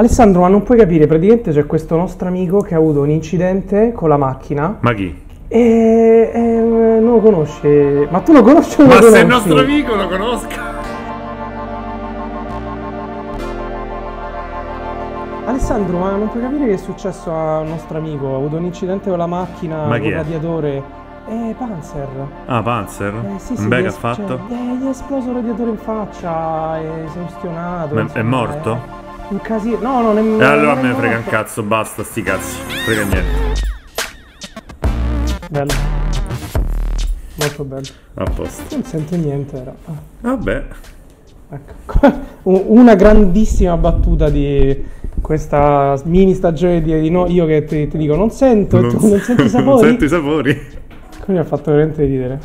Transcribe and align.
Alessandro, 0.00 0.40
ma 0.40 0.48
non 0.48 0.62
puoi 0.62 0.78
capire, 0.78 1.06
praticamente 1.06 1.52
c'è 1.52 1.66
questo 1.66 1.94
nostro 1.94 2.26
amico 2.26 2.60
che 2.62 2.74
ha 2.74 2.78
avuto 2.78 3.02
un 3.02 3.10
incidente 3.10 3.92
con 3.92 4.08
la 4.08 4.16
macchina 4.16 4.78
Ma 4.80 4.94
chi? 4.94 5.14
e, 5.46 6.30
e 6.32 6.40
non 6.40 7.02
lo 7.04 7.20
conosce. 7.20 8.08
Ma 8.10 8.20
tu 8.20 8.32
lo 8.32 8.40
conosci 8.42 8.80
o 8.80 8.84
non 8.86 8.94
Ma 8.94 9.00
lo 9.00 9.00
se 9.02 9.06
conosci? 9.08 9.18
è 9.18 9.20
il 9.20 9.26
nostro 9.26 9.60
amico 9.60 9.94
lo 9.94 10.08
conosca. 10.08 10.62
Alessandro, 15.44 15.98
ma 15.98 16.10
non 16.12 16.28
puoi 16.30 16.42
capire 16.44 16.64
che 16.68 16.72
è 16.72 16.76
successo 16.78 17.30
a 17.30 17.58
un 17.58 17.68
nostro 17.68 17.98
amico? 17.98 18.32
Ha 18.32 18.36
avuto 18.36 18.56
un 18.56 18.64
incidente 18.64 19.10
con 19.10 19.18
la 19.18 19.26
macchina, 19.26 19.84
Ma 19.84 19.98
con 19.98 20.06
il 20.06 20.14
radiatore. 20.14 20.82
Eh, 21.28 21.54
Panzer. 21.58 22.08
Ah, 22.46 22.62
Panzer? 22.62 23.14
Eh, 23.14 23.38
sì, 23.38 23.54
sì, 23.54 23.66
è- 23.66 23.68
che 23.68 23.86
ha 23.86 23.90
fatto? 23.90 24.26
cioè, 24.26 24.38
eh, 24.48 24.76
gli 24.80 24.86
è 24.86 24.88
esploso 24.88 25.28
il 25.28 25.34
radiatore 25.34 25.70
in 25.70 25.76
faccia, 25.76 26.78
è, 26.78 26.84
si 27.12 27.18
è 27.18 27.22
ustionato. 27.22 27.94
Ma 27.96 28.06
è 28.10 28.22
morto? 28.22 28.72
è 28.74 29.09
un 29.30 29.40
casino. 29.40 29.78
No, 29.80 30.12
non 30.12 30.18
è 30.18 30.20
E 30.42 30.44
allora 30.44 30.74
non 30.74 30.82
me 30.82 30.88
ne 30.88 30.94
frega 30.94 31.16
un 31.18 31.24
cazzo, 31.24 31.62
basta, 31.62 32.02
sti 32.02 32.22
cazzi. 32.22 32.56
Frega 32.84 33.02
niente. 33.04 33.58
Bello. 35.50 35.72
Molto 37.36 37.64
bello. 37.64 37.86
A 38.14 38.24
posto. 38.24 38.62
Non 38.74 38.84
sento 38.84 39.16
niente, 39.16 39.56
era. 39.56 39.74
Ah, 39.86 39.92
Vabbè. 40.20 40.64
Ecco. 41.52 42.28
Una 42.42 42.94
grandissima 42.94 43.76
battuta 43.76 44.28
di 44.28 44.84
questa 45.20 46.00
mini 46.04 46.34
stagione 46.34 46.80
di, 46.82 47.00
di 47.00 47.10
no, 47.10 47.26
io 47.28 47.44
che 47.46 47.64
ti, 47.64 47.86
ti 47.88 47.98
dico 47.98 48.14
non 48.16 48.30
sento, 48.30 48.78
tu 48.86 49.08
non 49.08 49.18
senti 49.20 49.42
i 49.44 49.48
sapori. 49.50 49.64
non 49.64 49.78
sento 49.78 50.04
i 50.04 50.08
sapori. 50.08 50.66
Mi 51.26 51.38
ha 51.38 51.44
fatto 51.44 51.70
veramente 51.70 52.04
ridere. 52.04 52.40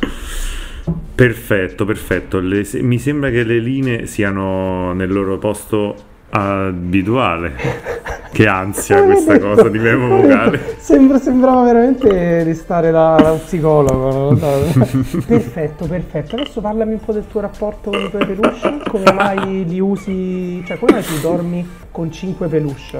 Perfetto, 1.14 1.84
perfetto. 1.84 2.38
Le- 2.40 2.64
se- 2.64 2.82
mi 2.82 2.98
sembra 2.98 3.30
che 3.30 3.42
le 3.42 3.58
linee 3.58 4.06
siano 4.06 4.92
nel 4.92 5.12
loro 5.12 5.38
posto 5.38 5.94
abituale. 6.30 8.14
Che 8.36 8.46
ansia 8.46 9.02
questa 9.02 9.38
cosa 9.38 9.70
di 9.70 9.78
memo 9.78 10.20
vocale. 10.20 10.76
Sembra- 10.76 11.18
sembrava 11.18 11.64
veramente 11.64 12.44
di 12.44 12.52
stare 12.52 12.90
da, 12.90 13.16
da 13.18 13.32
un 13.32 13.40
psicologo. 13.42 14.36
so. 14.36 15.24
perfetto, 15.26 15.86
perfetto. 15.86 16.36
Adesso 16.36 16.60
parlami 16.60 16.92
un 16.92 17.00
po' 17.00 17.14
del 17.14 17.26
tuo 17.26 17.40
rapporto 17.40 17.88
con 17.88 18.02
i 18.02 18.10
tuoi 18.10 18.26
peluche. 18.26 18.78
Come 18.90 19.12
mai 19.14 19.64
li 19.66 19.80
usi? 19.80 20.62
Cioè, 20.66 20.78
come 20.78 20.92
mai 20.92 21.02
tu 21.02 21.18
dormi 21.22 21.66
con 21.90 22.12
5 22.12 22.46
peluche? 22.48 22.98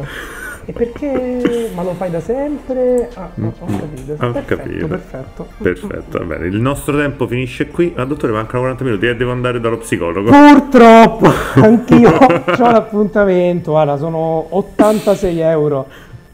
E 0.69 0.73
perché? 0.73 1.71
Ma 1.73 1.85
lo 1.85 1.95
fai 1.95 2.11
da 2.11 2.19
sempre? 2.19 3.09
Ah, 3.15 3.31
ho 3.41 3.53
ho 3.57 3.67
capito. 3.67 4.13
Ho 4.15 4.33
perfetto, 4.33 4.57
capito. 4.57 4.87
perfetto. 4.89 5.49
Perfetto, 5.59 6.25
bene. 6.25 6.47
Il 6.47 6.61
nostro 6.61 6.97
tempo 6.97 7.29
finisce 7.29 7.69
qui. 7.69 7.93
Ah, 7.95 8.05
dottore, 8.05 8.33
mancano 8.33 8.63
40 8.63 8.83
minuti 8.83 9.07
e 9.07 9.15
devo 9.15 9.31
andare 9.31 9.61
dallo 9.61 9.79
psicologo. 9.79 10.29
Purtroppo, 10.29 11.31
anch'io 11.63 12.11
ho 12.11 12.71
l'appuntamento. 12.71 13.71
Guarda, 13.71 13.97
sono 13.97 14.45
86 14.57 15.39
euro 15.39 15.87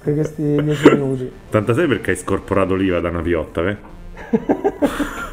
per 0.03 0.15
questi 0.15 0.63
10 0.63 0.91
minuti. 0.93 1.31
86 1.49 1.87
perché 1.87 2.13
hai 2.13 2.17
scorporato 2.17 2.75
l'IVA 2.75 3.01
da 3.01 3.11
una 3.11 3.21
piotta, 3.21 3.69
eh? 3.69 3.77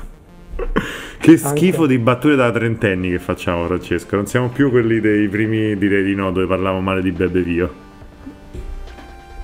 Che 1.20 1.38
schifo 1.38 1.86
di 1.86 2.00
battute 2.00 2.36
da 2.36 2.52
trentenni 2.52 3.12
che 3.12 3.20
facciamo, 3.20 3.66
Francesco. 3.66 4.16
Non 4.16 4.26
siamo 4.26 4.50
più 4.50 4.70
quelli 4.70 5.00
dei 5.00 5.28
primi, 5.30 5.78
direi 5.78 6.04
di 6.04 6.16
no, 6.16 6.32
dove 6.32 6.48
parlavamo 6.48 6.82
male 6.82 7.02
di 7.02 7.12
Bebe 7.12 7.42
Vio. 7.42 7.88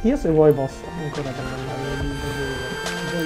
Io 0.05 0.15
se 0.17 0.29
vuoi 0.29 0.53
posso 0.53 0.83
ancora 1.03 1.31
parlare 1.31 1.61
di 1.99 2.07
Poi, 3.11 3.25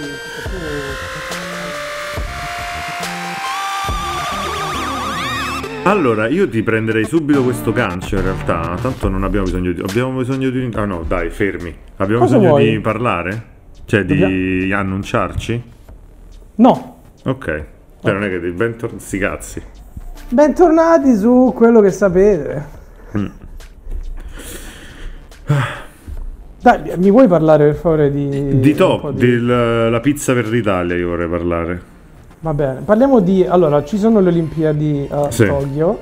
Allora, 5.83 6.27
io 6.27 6.47
ti 6.47 6.61
prenderei 6.61 7.05
subito 7.05 7.43
questo 7.43 7.71
gancio 7.71 8.15
in 8.15 8.21
realtà. 8.21 8.77
Tanto 8.81 9.09
non 9.09 9.23
abbiamo 9.23 9.45
bisogno 9.45 9.71
di. 9.71 9.81
Abbiamo 9.81 10.17
bisogno 10.19 10.49
di. 10.49 10.69
Ah 10.75 10.85
no, 10.85 11.03
dai, 11.03 11.29
fermi. 11.31 11.75
Abbiamo 11.97 12.21
Cosa 12.21 12.35
bisogno 12.37 12.55
vuoi? 12.57 12.71
di 12.71 12.79
parlare? 12.79 13.43
Cioè, 13.85 14.05
di 14.05 14.71
annunciarci? 14.71 15.63
No, 16.55 17.01
Ok. 17.23 17.65
Cioè, 18.01 18.13
non 18.13 18.23
è 18.23 18.29
che 18.29 18.39
bentornati. 18.39 19.03
Sti 19.03 19.17
cazzi. 19.17 19.61
bentornati 20.29 21.15
su 21.17 21.51
quello 21.55 21.81
che 21.81 21.91
sapete. 21.91 22.65
Mm. 23.17 23.25
Dai, 26.61 26.79
mi 26.97 27.09
vuoi 27.09 27.27
parlare 27.27 27.65
per 27.67 27.75
favore 27.75 28.11
di... 28.11 28.59
Di 28.59 28.73
top, 28.73 29.11
di- 29.11 29.39
della 29.45 29.99
pizza 30.01 30.33
per 30.33 30.47
l'Italia 30.47 30.95
io 30.95 31.07
vorrei 31.09 31.27
parlare. 31.29 31.81
Va 32.41 32.53
bene, 32.53 32.81
parliamo 32.83 33.19
di... 33.21 33.45
Allora, 33.45 33.83
ci 33.85 33.97
sono 33.97 34.19
le 34.19 34.29
Olimpiadi 34.29 35.07
a 35.09 35.31
Sì. 35.31 35.45
Tokyo, 35.45 35.99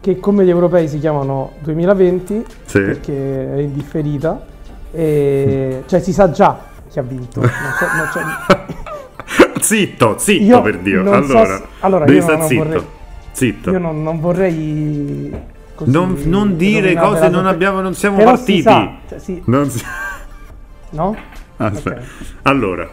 che 0.00 0.20
come 0.20 0.44
gli 0.44 0.48
europei 0.50 0.86
si 0.88 1.00
chiamano 1.00 1.52
2020, 1.60 2.44
Sì. 2.64 2.80
perché 2.80 3.54
è 3.54 3.58
indifferita, 3.58 4.44
e... 4.92 5.82
cioè 5.86 6.00
si 6.00 6.12
sa 6.12 6.30
già 6.30 6.56
chi 6.88 6.98
ha 7.00 7.02
vinto. 7.02 7.40
Non 7.40 7.50
so- 8.12 8.18
non 8.20 8.74
Zitto, 9.60 10.14
zitto 10.18 10.44
Io 10.44 10.62
per 10.62 10.78
Dio. 10.78 11.02
non 11.02 11.24
so 11.24 11.32
Allora, 11.36 11.56
se- 11.56 11.62
allora, 11.80 12.04
io 12.12 12.26
non 12.26 12.42
zitto. 12.46 12.62
vorrei- 12.62 12.84
Zitto. 13.32 13.70
Io 13.72 13.78
non, 13.78 14.02
non 14.04 14.20
vorrei... 14.20 15.54
così 15.76 15.90
non, 15.92 16.16
non 16.24 16.56
dire 16.56 16.94
cose, 16.96 17.28
non, 17.28 17.46
abbiamo, 17.46 17.80
non 17.80 17.94
siamo 17.94 18.16
Però 18.16 18.30
partiti. 18.32 18.52
si 18.56 18.62
sa, 18.62 18.96
cioè, 19.08 19.18
sì, 19.20 19.40
Non 19.46 19.70
si- 19.70 19.84
no? 20.90 21.16
Aspetta. 21.58 22.00
Ok. 22.00 22.06
Allora, 22.42 22.88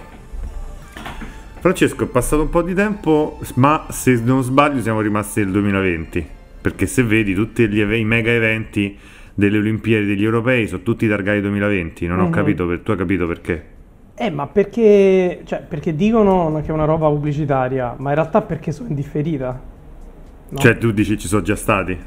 Francesco, 1.59 2.03
è 2.03 2.07
passato 2.07 2.41
un 2.41 2.49
po' 2.49 2.61
di 2.61 2.73
tempo, 2.73 3.39
ma 3.55 3.85
se 3.89 4.19
non 4.23 4.43
sbaglio 4.43 4.81
siamo 4.81 4.99
rimasti 5.01 5.39
nel 5.41 5.51
2020. 5.51 6.27
Perché 6.61 6.85
se 6.85 7.03
vedi 7.03 7.33
tutti 7.33 7.67
gli 7.67 7.79
i 7.81 8.03
mega 8.05 8.31
eventi 8.31 8.97
delle 9.33 9.57
Olimpiadi 9.57 10.05
degli 10.05 10.23
europei 10.23 10.67
sono 10.67 10.81
tutti 10.83 11.07
targati 11.07 11.41
2020. 11.41 12.05
Non 12.07 12.19
ho 12.19 12.25
Mhm. 12.25 12.31
capito, 12.31 12.67
per, 12.67 12.79
tu 12.79 12.91
hai 12.91 12.97
capito 12.97 13.27
perché? 13.27 13.65
Eh, 14.15 14.29
ma 14.29 14.45
perché, 14.47 15.41
cioè, 15.45 15.59
perché 15.67 15.95
dicono 15.95 16.61
che 16.63 16.67
è 16.67 16.71
una 16.71 16.85
roba 16.85 17.07
pubblicitaria, 17.09 17.95
ma 17.97 18.09
in 18.09 18.15
realtà 18.15 18.41
perché 18.41 18.71
sono 18.71 18.89
indifferita. 18.89 19.59
No? 20.49 20.59
Cioè, 20.59 20.77
tu 20.77 20.91
dici 20.91 21.17
ci 21.17 21.27
sono 21.27 21.41
già 21.41 21.55
stati? 21.55 21.97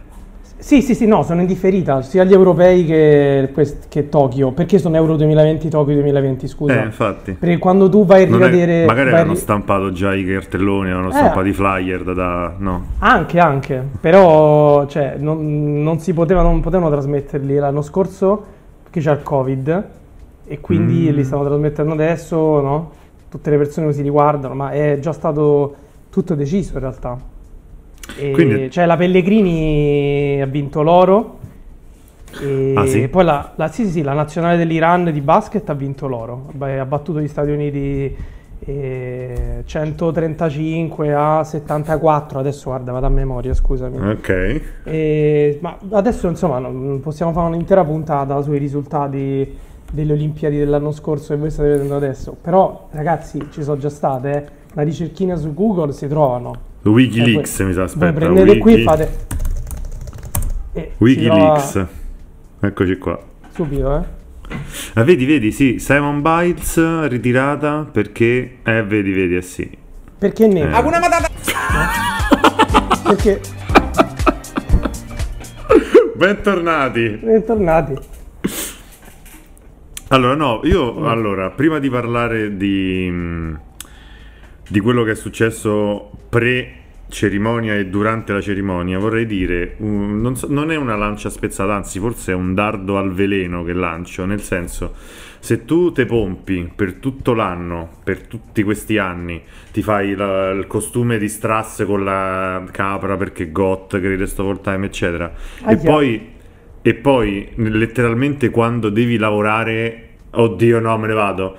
Sì, 0.58 0.80
sì, 0.80 0.94
sì, 0.94 1.06
no, 1.06 1.22
sono 1.22 1.40
indifferita, 1.42 2.00
sia 2.00 2.24
gli 2.24 2.32
europei 2.32 2.84
che, 2.86 3.52
che 3.88 4.08
Tokyo. 4.08 4.52
Perché 4.52 4.78
sono 4.78 4.96
Euro 4.96 5.14
2020, 5.16 5.68
Tokyo 5.68 5.92
2020, 5.94 6.48
scusa? 6.48 6.80
Eh, 6.80 6.84
infatti. 6.86 7.32
Perché 7.32 7.58
quando 7.58 7.88
tu 7.90 8.06
vai 8.06 8.22
a 8.24 8.26
Non 8.26 8.42
è- 8.42 8.84
magari 8.86 9.10
hanno 9.12 9.32
ri- 9.32 9.36
stampato 9.38 9.92
già 9.92 10.14
i 10.14 10.24
cartelloni, 10.24 10.86
avevano 10.90 11.10
Eh. 11.10 11.12
stampato 11.12 11.46
i 11.46 11.52
flyer 11.52 12.02
da, 12.02 12.12
da- 12.14 12.54
No. 12.58 12.84
Anche, 13.00 13.38
anche, 13.38 13.84
però 14.00 14.86
cioè, 14.86 15.16
non, 15.18 15.82
non 15.82 15.98
si 16.00 16.14
poteva, 16.14 16.40
non 16.42 16.60
potevano 16.60 16.90
trasmetterli 16.90 17.56
l'anno 17.56 17.82
scorso 17.82 18.42
perché 18.82 19.00
c'è 19.00 19.12
il 19.12 19.22
Covid 19.22 19.84
e 20.46 20.60
quindi 20.60 21.10
Mm. 21.10 21.14
li 21.14 21.24
stanno 21.24 21.44
trasmettendo 21.44 21.92
adesso, 21.92 22.60
no? 22.62 22.90
Tutte 23.28 23.50
le 23.50 23.58
persone 23.58 23.86
così 23.86 24.02
li 24.02 24.08
guardano, 24.10 24.54
ma 24.54 24.70
è 24.70 24.98
già 25.00 25.12
stato 25.12 25.74
tutto 26.08 26.34
deciso 26.34 26.74
in 26.74 26.80
realtà. 26.80 27.34
E, 28.18 28.30
Quindi- 28.30 28.70
Cioè 28.70 28.86
la 28.86 28.96
Pellegrini 28.96 30.40
ha 30.40 30.46
vinto 30.46 30.82
l'oro 30.82 31.38
e 32.40 32.72
Ah, 32.76 32.86
sì? 32.86 33.08
poi 33.08 33.24
la, 33.24 33.52
la- 33.56 33.68
sì, 33.68 33.86
sì, 33.86 34.02
la 34.02 34.12
nazionale 34.12 34.56
dell'Iran 34.56 35.10
di 35.10 35.20
basket 35.20 35.68
ha 35.70 35.74
vinto 35.74 36.06
l'oro, 36.06 36.46
Beh, 36.52 36.78
ha 36.78 36.84
battuto 36.84 37.20
gli 37.20 37.28
Stati 37.28 37.50
Uniti 37.50 38.14
eh, 38.68 39.62
135 39.64 41.12
a 41.14 41.44
74, 41.44 42.38
adesso 42.38 42.70
guarda 42.70 42.92
vado 42.92 43.06
a 43.06 43.10
memoria 43.10 43.54
scusami. 43.54 43.98
Ok. 44.10 44.60
E- 44.84 45.58
ma 45.60 45.78
adesso 45.90 46.28
insomma 46.28 46.58
non 46.58 47.00
possiamo 47.02 47.32
fare 47.32 47.48
un'intera 47.48 47.84
puntata 47.84 48.40
sui 48.42 48.58
risultati 48.58 49.56
delle 49.92 50.12
Olimpiadi 50.14 50.56
dell'anno 50.58 50.90
scorso 50.92 51.32
che 51.34 51.40
voi 51.40 51.50
state 51.50 51.68
vedendo 51.68 51.96
adesso, 51.96 52.36
però 52.40 52.88
ragazzi 52.92 53.46
ci 53.50 53.62
sono 53.62 53.78
già 53.78 53.88
state, 53.90 54.30
eh. 54.32 54.44
una 54.74 54.84
ricerchina 54.84 55.36
su 55.36 55.52
Google 55.54 55.92
si 55.92 56.08
trovano. 56.08 56.65
Wikileaks 56.90 57.60
Eh, 57.60 57.64
mi 57.64 57.72
sa, 57.72 57.78
Voi 57.80 57.86
aspetta. 57.86 58.12
prendete 58.12 58.58
qui 58.58 58.72
e 58.72 58.74
Wiki- 58.74 58.84
fate... 58.84 59.16
e 60.72 60.80
si 60.80 61.02
Wikileaks. 61.04 61.70
trova 61.72 61.88
Eccoci 62.60 62.96
qua. 62.98 63.22
Subito, 63.52 63.96
eh. 63.98 64.04
Ah, 64.94 65.02
vedi, 65.02 65.24
vedi, 65.24 65.50
sì, 65.52 65.78
Simon 65.78 66.22
Biles 66.22 67.06
ritirata 67.08 67.88
perché... 67.90 68.58
Eh, 68.62 68.82
vedi, 68.84 69.12
vedi, 69.12 69.36
eh 69.36 69.42
sì. 69.42 69.68
Perché 70.18 70.46
ne? 70.46 70.60
Eh. 70.60 70.72
Hakuna 70.72 70.98
Matata. 71.00 71.28
Perché... 73.02 73.40
Bentornati. 76.14 77.08
Bentornati. 77.22 77.94
Allora, 80.08 80.34
no, 80.34 80.60
io, 80.64 81.04
allora, 81.06 81.50
prima 81.50 81.78
di 81.78 81.90
parlare 81.90 82.56
di, 82.56 83.10
mh, 83.10 83.60
di 84.68 84.80
quello 84.80 85.02
che 85.02 85.10
è 85.10 85.14
successo 85.16 86.10
pre 86.28 86.74
cerimonia 87.08 87.74
e 87.74 87.86
durante 87.86 88.32
la 88.32 88.40
cerimonia, 88.40 88.98
vorrei 88.98 89.26
dire, 89.26 89.74
um, 89.78 90.20
non, 90.20 90.36
so- 90.36 90.48
non 90.50 90.70
è 90.70 90.76
una 90.76 90.96
lancia 90.96 91.30
spezzata, 91.30 91.74
anzi 91.74 91.98
forse 91.98 92.32
è 92.32 92.34
un 92.34 92.54
dardo 92.54 92.98
al 92.98 93.12
veleno 93.12 93.62
che 93.64 93.72
lancio, 93.72 94.24
nel 94.24 94.40
senso, 94.40 94.94
se 95.38 95.64
tu 95.64 95.92
te 95.92 96.04
pompi 96.06 96.70
per 96.74 96.94
tutto 96.94 97.32
l'anno, 97.32 97.88
per 98.02 98.26
tutti 98.26 98.62
questi 98.62 98.98
anni, 98.98 99.40
ti 99.72 99.82
fai 99.82 100.14
la- 100.14 100.50
il 100.50 100.66
costume 100.66 101.18
di 101.18 101.28
strass 101.28 101.84
con 101.84 102.04
la 102.04 102.64
capra 102.70 103.16
perché 103.16 103.52
got, 103.52 103.98
greatest 104.00 104.38
of 104.40 104.48
all 104.48 104.60
time, 104.60 104.86
eccetera, 104.86 105.32
e 105.60 105.64
Aia. 105.64 105.76
poi 105.76 106.34
e 106.82 106.94
poi 106.94 107.48
letteralmente 107.56 108.50
quando 108.50 108.90
devi 108.90 109.16
lavorare, 109.16 110.10
oddio 110.30 110.78
no, 110.78 110.96
me 110.98 111.06
ne 111.08 111.14
vado. 111.14 111.56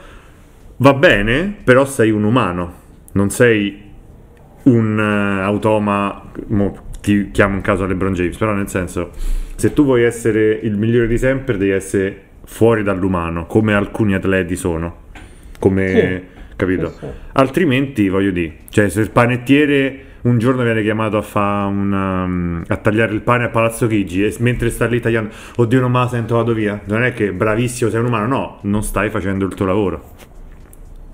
Va 0.78 0.94
bene, 0.94 1.54
però 1.64 1.84
sei 1.84 2.12
un 2.12 2.24
umano, 2.24 2.74
non 3.14 3.30
sei 3.30 3.87
un 4.68 4.98
uh, 4.98 5.44
automa, 5.44 6.24
mo, 6.48 6.78
ti 7.02 7.31
chiamo 7.31 7.56
in 7.56 7.62
caso 7.62 7.86
LeBron 7.86 8.14
James, 8.14 8.38
però 8.38 8.54
nel 8.54 8.68
senso, 8.68 9.12
se 9.56 9.74
tu 9.74 9.84
vuoi 9.84 10.04
essere 10.04 10.60
il 10.62 10.78
migliore 10.78 11.08
di 11.08 11.18
sempre, 11.18 11.58
devi 11.58 11.72
essere 11.72 12.22
fuori 12.46 12.84
dall'umano, 12.84 13.46
come 13.46 13.74
alcuni 13.74 14.14
atleti 14.14 14.56
sono, 14.56 14.96
come, 15.60 15.88
Sì. 15.88 16.22
capito? 16.56 16.90
Sì, 16.90 16.96
sì. 17.00 17.06
Altrimenti, 17.34 18.10
voglio 18.10 18.31
dire, 18.31 18.54
cioè 18.69 18.90
se 18.90 19.02
il 19.02 19.12
panettiere 19.12 20.02
un 20.22 20.38
giorno 20.40 20.64
viene 20.64 20.81
chiamato 20.81 21.18
a, 21.18 21.22
fa 21.22 21.66
una, 21.66 22.24
um, 22.24 22.63
a 22.68 22.75
tagliare 22.78 23.13
il 23.13 23.22
pane 23.22 23.46
a 23.46 23.50
Palazzo 23.50 23.88
Chigi 23.88 24.25
e 24.25 24.36
mentre 24.40 24.70
sta 24.70 24.86
lì 24.86 25.00
tagliando, 25.00 25.30
oddio 25.56 25.80
non 25.80 25.92
me 25.92 26.00
la 26.00 26.08
sento, 26.08 26.36
vado 26.36 26.54
via, 26.54 26.81
non 26.86 27.04
è 27.04 27.13
che 27.13 27.31
bravissimo 27.31 27.90
sei 27.90 28.00
un 28.02 28.08
umano, 28.08 28.28
no, 28.28 28.58
non 28.63 28.84
stai 28.84 29.10
facendo 29.10 29.46
il 29.46 29.54
tuo 29.54 29.66
lavoro. 29.66 30.04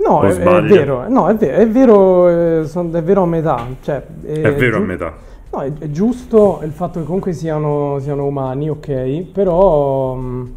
No, 0.06 0.22
è, 0.24 0.34
è 0.34 0.62
vero, 0.64 1.08
no, 1.08 1.28
è 1.30 1.36
vero, 1.36 1.56
è 1.58 1.68
vero, 1.68 2.30
eh, 2.30 2.62
è 2.64 3.04
vero 3.04 3.22
a 3.24 3.26
metà. 3.26 3.66
Cioè, 3.82 4.04
È 4.24 4.54
vero 4.54 4.76
a 4.76 4.80
giu- 4.80 4.86
metà. 4.88 5.14
No, 5.52 5.62
è, 5.62 5.72
è 5.80 5.90
giusto 5.92 6.62
il 6.64 6.72
fatto 6.72 7.00
che 7.00 7.06
comunque 7.06 7.32
siano, 7.34 8.00
siano 8.00 8.26
umani, 8.26 8.70
ok, 8.70 9.22
però, 9.32 10.16
mh, 10.16 10.54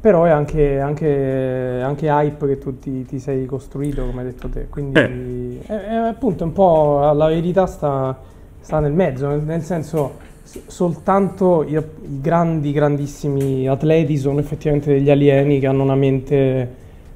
però 0.00 0.24
è 0.24 0.30
anche, 0.30 0.78
anche, 0.80 1.80
anche 1.82 2.06
hype 2.08 2.46
che 2.46 2.58
tu 2.58 2.78
ti, 2.78 3.04
ti 3.04 3.18
sei 3.18 3.46
costruito, 3.46 4.04
come 4.04 4.20
hai 4.20 4.26
detto 4.26 4.48
te. 4.48 4.66
Quindi 4.68 4.98
Eh. 4.98 5.66
è, 5.66 5.72
è 5.72 5.94
appunto 5.94 6.44
un 6.44 6.52
po' 6.52 7.10
la 7.14 7.26
verità 7.28 7.66
sta, 7.66 8.16
sta 8.60 8.80
nel 8.80 8.92
mezzo, 8.92 9.28
nel, 9.28 9.40
nel 9.42 9.62
senso 9.62 10.30
soltanto 10.66 11.62
i, 11.66 11.74
i 11.76 12.20
grandi, 12.20 12.72
grandissimi 12.72 13.66
atleti 13.68 14.16
sono 14.18 14.38
effettivamente 14.40 14.92
degli 14.92 15.10
alieni 15.10 15.58
che 15.58 15.66
hanno 15.66 15.82
una 15.82 15.94
mente, 15.94 16.68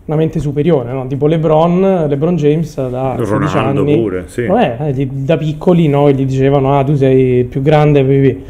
una 0.07 0.17
mente 0.17 0.39
superiore, 0.39 0.93
no? 0.93 1.07
Tipo 1.07 1.27
LeBron, 1.27 2.07
LeBron 2.09 2.37
James 2.37 2.75
da 2.89 3.15
16 3.19 3.57
Ronaldo 3.57 3.81
anni. 3.81 3.97
pure, 3.97 4.25
sì. 4.27 4.47
No, 4.47 4.59
eh, 4.61 4.93
gli- 4.93 5.09
da 5.11 5.37
piccoli 5.37 5.89
no, 5.89 6.11
gli 6.11 6.25
dicevano 6.25 6.79
ah 6.79 6.85
tu 6.85 6.95
sei 6.95 7.39
il 7.41 7.45
più 7.47 7.61
grande, 7.63 8.05
pipì. 8.05 8.45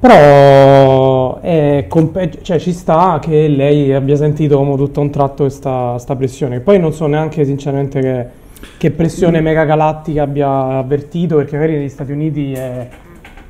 però 0.00 1.40
è 1.40 1.84
compe- 1.88 2.30
cioè, 2.42 2.58
ci 2.58 2.72
sta 2.72 3.18
che 3.20 3.48
lei 3.48 3.92
abbia 3.92 4.16
sentito 4.16 4.56
come 4.56 4.76
tutto 4.76 5.00
un 5.00 5.10
tratto 5.10 5.42
questa, 5.44 5.98
sta 5.98 6.16
pressione. 6.16 6.60
Poi 6.60 6.78
non 6.78 6.92
so 6.92 7.06
neanche 7.06 7.44
sinceramente 7.44 8.00
che, 8.00 8.26
che 8.78 8.90
pressione 8.90 9.40
mega 9.40 9.64
galattica 9.64 10.22
abbia 10.22 10.78
avvertito, 10.78 11.36
perché 11.36 11.56
magari 11.56 11.76
negli 11.78 11.88
Stati 11.88 12.12
Uniti 12.12 12.52
è, 12.52 12.88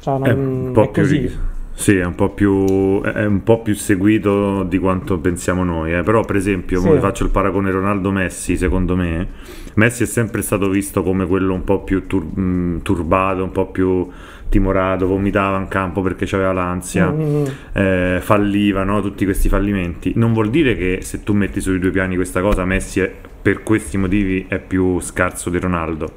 cioè, 0.00 0.14
È 0.20 0.32
non- 0.32 0.64
un 0.66 0.72
po' 0.72 0.82
è 0.82 0.88
più 0.90 1.02
così. 1.02 1.19
ri- 1.19 1.31
Sì, 1.78 1.94
è 1.99 2.05
un 2.05 2.14
po' 2.14 2.31
più, 2.31 3.02
è 3.02 3.26
un 3.26 3.43
po' 3.43 3.61
più 3.61 3.75
seguito 3.75 4.62
di 4.62 4.78
quanto 4.78 5.19
pensiamo 5.19 5.62
noi. 5.62 5.94
eh. 5.94 6.02
Però, 6.02 6.25
per 6.25 6.37
esempio, 6.37 6.81
Sì. 6.81 6.87
come 6.87 7.00
faccio 7.00 7.23
il 7.25 7.31
paragone 7.31 7.70
Ronaldo-Messi, 7.70 8.56
secondo 8.56 8.96
me, 8.96 9.26
Messi 9.75 10.05
è 10.05 10.06
sempre 10.06 10.40
stato 10.40 10.70
visto 10.70 11.02
come 11.02 11.26
quello 11.26 11.52
un 11.52 11.64
po' 11.64 11.81
più 11.84 12.06
tur- 12.06 12.34
mh, 12.34 12.81
turbato, 12.82 13.44
un 13.44 13.52
po' 13.52 13.67
più 13.67 14.08
timorato, 14.49 15.06
vomitava 15.06 15.58
in 15.58 15.69
campo 15.69 16.00
perché 16.00 16.25
aveva 16.34 16.52
l'ansia, 16.55 17.11
Mm, 17.11 17.20
mm, 17.20 17.37
mm. 17.43 17.44
eh, 17.75 18.19
falliva, 18.22 18.82
no? 18.82 19.02
tutti 19.02 19.25
questi 19.26 19.50
fallimenti. 19.50 20.12
Non 20.17 20.32
vuol 20.32 20.49
dire 20.49 20.76
che 20.76 21.00
se 21.02 21.22
tu 21.25 21.34
metti 21.34 21.61
sui 21.61 21.79
due 21.79 21.90
piani 21.90 22.14
questa 22.14 22.40
cosa, 22.40 22.64
Messi 22.64 23.00
è- 23.00 23.12
per 23.43 23.62
questi 23.62 23.99
motivi 23.99 24.46
è 24.49 24.58
più 24.61 24.99
scarso 25.00 25.50
di 25.50 25.58
Ronaldo. 25.61 26.11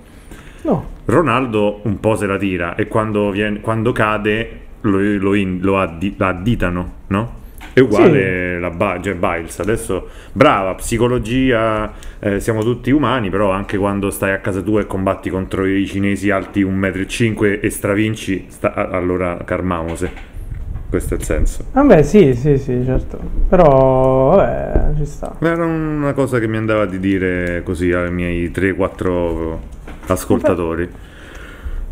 No, 0.62 0.90
Ronaldo 1.06 1.82
un 1.84 2.00
po' 2.00 2.16
se 2.16 2.28
la 2.28 2.38
tira 2.38 2.76
e 2.76 2.88
quando, 2.88 3.30
viene- 3.32 3.60
quando 3.60 3.92
cade 3.92 4.68
lo, 4.82 4.98
lo 5.18 5.34
in- 5.34 5.60
lo 5.62 5.80
addi- 5.80 6.16
la 6.18 6.28
additano, 6.30 6.94
no? 7.08 7.38
È 7.72 7.82
uguale 7.82 8.60
la 8.60 8.72
Ba- 8.72 9.00
cioè 9.02 9.14
Biles. 9.14 9.60
Adesso, 9.60 10.08
brava, 10.34 10.74
psicologia, 10.76 11.92
eh, 12.20 12.40
siamo 12.40 12.64
tutti 12.64 12.90
umani, 12.92 13.30
però 13.30 13.52
anche 13.52 13.78
quando 13.78 14.10
stai 14.10 14.32
a 14.34 14.40
casa 14.40 14.62
tua 14.62 14.82
e 14.82 14.88
combatti 14.88 15.30
contro 15.30 15.66
i 15.66 15.86
cinesi 15.86 16.30
alti 16.32 16.64
1,5 16.64 17.58
m 17.60 17.60
e 17.62 17.70
stravinci, 17.70 18.46
sta- 18.50 18.74
allora 18.74 19.38
carmamose. 19.46 20.28
Questo 20.90 21.14
è 21.14 21.18
il 21.18 21.24
senso. 21.24 21.66
vabbè 21.72 22.02
sì, 22.02 22.34
sì, 22.34 22.58
sì, 22.58 22.82
certo. 22.84 23.20
Però, 23.48 24.36
vabbè, 24.36 24.96
ci 24.98 25.06
sta. 25.06 25.36
Era 25.40 25.64
una 25.64 26.14
cosa 26.14 26.40
che 26.40 26.48
mi 26.48 26.58
andava 26.58 26.86
di 26.88 27.00
dire 27.00 27.62
così 27.64 27.92
ai 27.94 28.12
miei 28.12 28.50
3-4 28.52 29.60
ascoltatori. 30.08 30.90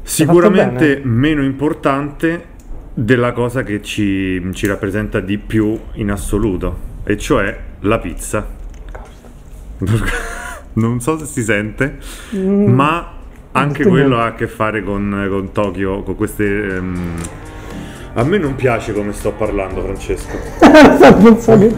Sicuramente 0.01 0.99
meno 1.03 1.43
importante 1.43 2.55
della 2.99 3.31
cosa 3.31 3.61
che 3.61 3.81
ci, 3.83 4.41
ci 4.53 4.65
rappresenta 4.65 5.19
di 5.19 5.37
più 5.37 5.79
in 5.93 6.09
assoluto, 6.09 6.77
e 7.03 7.15
cioè 7.17 7.55
la 7.81 7.99
pizza. 7.99 8.45
Non 10.77 10.99
so 10.99 11.17
se 11.17 11.25
si 11.25 11.41
sente, 11.43 11.97
Mm, 12.35 12.67
ma 12.71 13.13
anche 13.51 13.81
quello 13.83 14.09
niente. 14.09 14.23
ha 14.23 14.25
a 14.25 14.33
che 14.35 14.47
fare 14.47 14.83
con, 14.83 15.25
con 15.29 15.51
Tokyo, 15.51 16.03
con 16.03 16.15
queste... 16.15 16.43
ehm, 16.75 17.13
A 18.13 18.23
me 18.23 18.37
non 18.37 18.53
piace 18.55 18.93
come 18.93 19.11
sto 19.13 19.31
parlando, 19.31 19.81
Francesco. 19.81 20.37
non 21.19 21.39
so 21.39 21.57
che... 21.57 21.73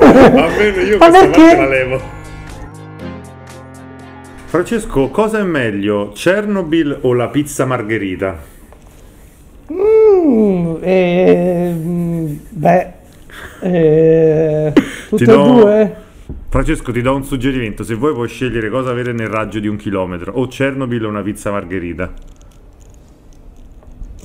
Almeno 0.00 0.80
io 0.82 0.98
Ma 0.98 1.08
questa 1.08 1.26
perché? 1.28 1.56
la 1.56 1.66
levo. 1.68 2.00
Francesco, 4.44 5.08
cosa 5.08 5.40
è 5.40 5.42
meglio, 5.42 6.12
Chernobyl 6.14 6.98
o 7.02 7.12
la 7.12 7.28
pizza 7.28 7.64
margherita? 7.64 8.38
Mm, 10.16 10.76
eh, 10.82 11.72
mm, 11.74 12.36
beh, 12.50 12.92
eh, 13.60 14.72
tutte 15.08 15.32
e 15.32 15.36
do- 15.36 15.42
due? 15.42 15.96
Francesco, 16.48 16.90
ti 16.92 17.02
do 17.02 17.14
un 17.14 17.24
suggerimento. 17.24 17.82
Se 17.84 17.94
vuoi 17.94 18.14
puoi 18.14 18.28
scegliere 18.28 18.70
cosa 18.70 18.90
avere 18.90 19.12
nel 19.12 19.28
raggio 19.28 19.58
di 19.60 19.68
un 19.68 19.76
chilometro. 19.76 20.32
O 20.34 20.46
Chernobyl 20.46 21.04
o 21.04 21.08
una 21.08 21.22
pizza 21.22 21.50
margherita. 21.50 22.12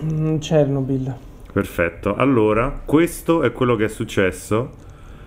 Mm, 0.04 0.38
Chernobyl. 0.38 1.14
Perfetto. 1.52 2.16
Allora, 2.16 2.82
questo 2.86 3.44
è 3.44 3.52
quello 3.52 3.76
che 3.76 3.86
è 3.86 3.90
successo 3.90 4.72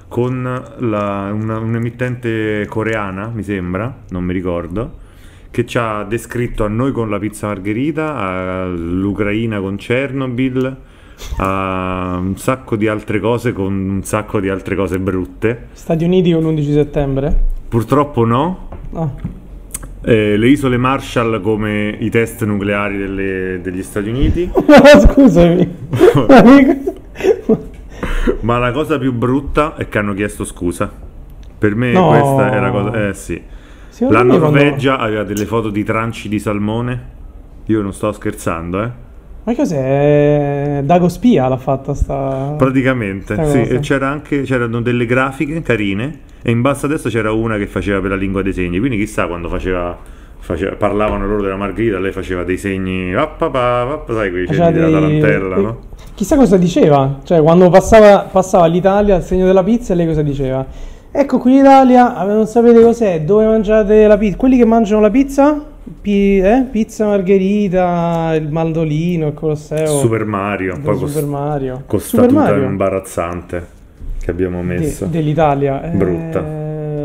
con 0.09 0.43
la- 0.79 1.31
una- 1.33 1.59
un'emittente 1.59 2.67
coreana, 2.69 3.31
mi 3.35 3.43
sembra, 3.43 3.95
non 4.11 4.25
mi 4.25 4.33
ricordo, 4.33 5.03
che 5.55 5.65
ci 5.67 5.79
ha 5.79 6.03
descritto 6.03 6.65
a 6.65 6.69
noi 6.69 6.91
con 6.91 7.09
la 7.09 7.21
pizza 7.21 7.47
margherita, 7.47 8.17
all'Ucraina 8.17 9.61
con 9.61 9.77
Chernobyl, 9.77 10.77
a 11.37 12.17
un 12.21 12.37
sacco 12.37 12.75
di 12.75 12.89
altre 12.89 13.21
cose 13.21 13.53
con 13.53 13.73
un 13.73 14.03
sacco 14.03 14.41
di 14.41 14.49
altre 14.49 14.75
cose 14.75 14.99
brutte. 14.99 15.69
Stati 15.71 16.03
Uniti 16.03 16.33
con 16.33 16.43
l'11 16.43 16.73
settembre? 16.73 17.37
Purtroppo 17.69 18.25
no. 18.25 18.69
No. 18.91 19.17
Eh, 20.03 20.37
le 20.37 20.49
isole 20.49 20.77
Marshall 20.77 21.41
come 21.41 21.97
i 22.01 22.11
test 22.11 22.45
nucleari 22.45 22.99
delle- 22.99 23.61
degli 23.63 23.83
Stati 23.85 24.09
Uniti. 24.09 24.51
Scusami. 25.07 25.73
Ma 28.41 28.59
la 28.59 28.73
cosa 28.73 28.99
più 28.99 29.13
brutta 29.13 29.77
è 29.77 29.89
che 29.89 29.99
hanno 29.99 30.15
chiesto 30.15 30.45
scusa. 30.45 30.91
Per 31.57 31.75
me 31.77 31.93
No. 31.93 32.09
questa 32.09 32.53
è 32.53 32.59
la 32.61 32.71
cosa. 32.73 33.09
Eh 33.09 33.15
sì. 33.15 33.41
Secondo 33.95 34.19
La 34.19 34.25
me 34.25 34.39
quando- 34.41 34.59
Norvegia 34.61 34.99
aveva 34.99 35.23
delle 35.23 35.45
foto 35.47 35.71
di 35.71 35.85
tranci 35.85 36.29
di 36.29 36.41
salmone. 36.41 37.03
Io 37.67 37.81
non 37.81 37.93
sto 37.93 38.11
scherzando, 38.11 38.83
eh. 38.83 38.91
Ma 39.45 39.55
cos'è? 39.55 40.81
Dago 40.83 41.09
Spia 41.09 41.47
l'ha 41.47 41.57
fatta 41.57 41.95
sta... 41.95 42.55
Praticamente, 42.59 43.35
sta 43.35 43.45
sì. 43.47 43.61
E 43.61 43.79
c'era 43.79 44.09
anche, 44.09 44.43
c'erano 44.43 44.81
delle 44.81 45.07
grafiche 45.07 45.63
carine. 45.63 46.19
E 46.43 46.51
in 46.51 46.61
basso 46.61 46.87
a 46.87 46.89
destra 46.89 47.09
c'era 47.09 47.31
una 47.31 47.57
che 47.57 47.69
faceva 47.69 48.01
per 48.01 48.11
la 48.11 48.17
lingua 48.17 48.43
dei 48.43 48.53
segni. 48.53 48.81
Quindi 48.81 48.99
chissà 48.99 49.29
quando 49.29 49.49
faceva. 49.49 49.97
faceva- 50.41 50.75
parlavano 50.75 51.25
loro 51.29 51.43
della 51.43 51.57
Margherita, 51.57 52.01
lei 52.01 52.11
faceva 52.11 52.43
dei 52.43 52.59
segni. 52.59 53.15
ah, 53.15 53.29
papà, 53.29 53.87
papà, 53.87 54.13
sai 54.13 54.31
quei 54.31 54.47
Faceva 54.47 54.67
segni 54.67 54.79
della 54.81 54.99
tarantella, 54.99 55.57
no? 55.57 55.79
Chissà 56.17 56.35
cosa 56.37 56.57
diceva. 56.57 57.21
Cioè, 57.23 57.41
quando 57.43 57.71
passava, 57.71 58.29
passava 58.31 58.65
all'Italia, 58.65 59.15
il 59.17 59.23
segno 59.23 59.47
della 59.47 59.63
pizza, 59.63 59.95
lei 59.95 60.07
cosa 60.07 60.23
diceva? 60.23 60.67
Ecco, 61.17 61.39
qui 61.39 61.53
in 61.53 61.59
Italia, 61.61 62.25
non 62.25 62.45
sapete 62.49 62.83
cos'è, 62.83 63.21
dove 63.21 63.47
mangiate 63.47 64.09
la 64.09 64.19
pizza? 64.19 64.37
Quelli 64.37 64.57
che 64.57 64.65
mangiano 64.65 65.01
la 65.01 65.11
pizza? 65.11 65.63
Pi- 66.01 66.39
eh? 66.39 66.67
Pizza 66.69 67.07
margherita, 67.07 68.35
il 68.35 68.51
mandolino, 68.51 69.29
il 69.29 69.35
Colosseo. 69.35 69.87
Super 69.87 70.25
Mario, 70.25 70.77
poi 70.83 70.99
con, 70.99 71.09
Super 71.09 71.25
Mario. 71.25 71.83
con 71.87 72.01
Super 72.01 72.33
Mario 72.33 72.65
imbarazzante 72.65 73.67
che 74.21 74.31
abbiamo 74.31 74.59
de- 74.59 74.65
messo. 74.67 75.05
dell'Italia. 75.07 75.83
Eh, 75.85 75.91
Brutta. 75.91 76.64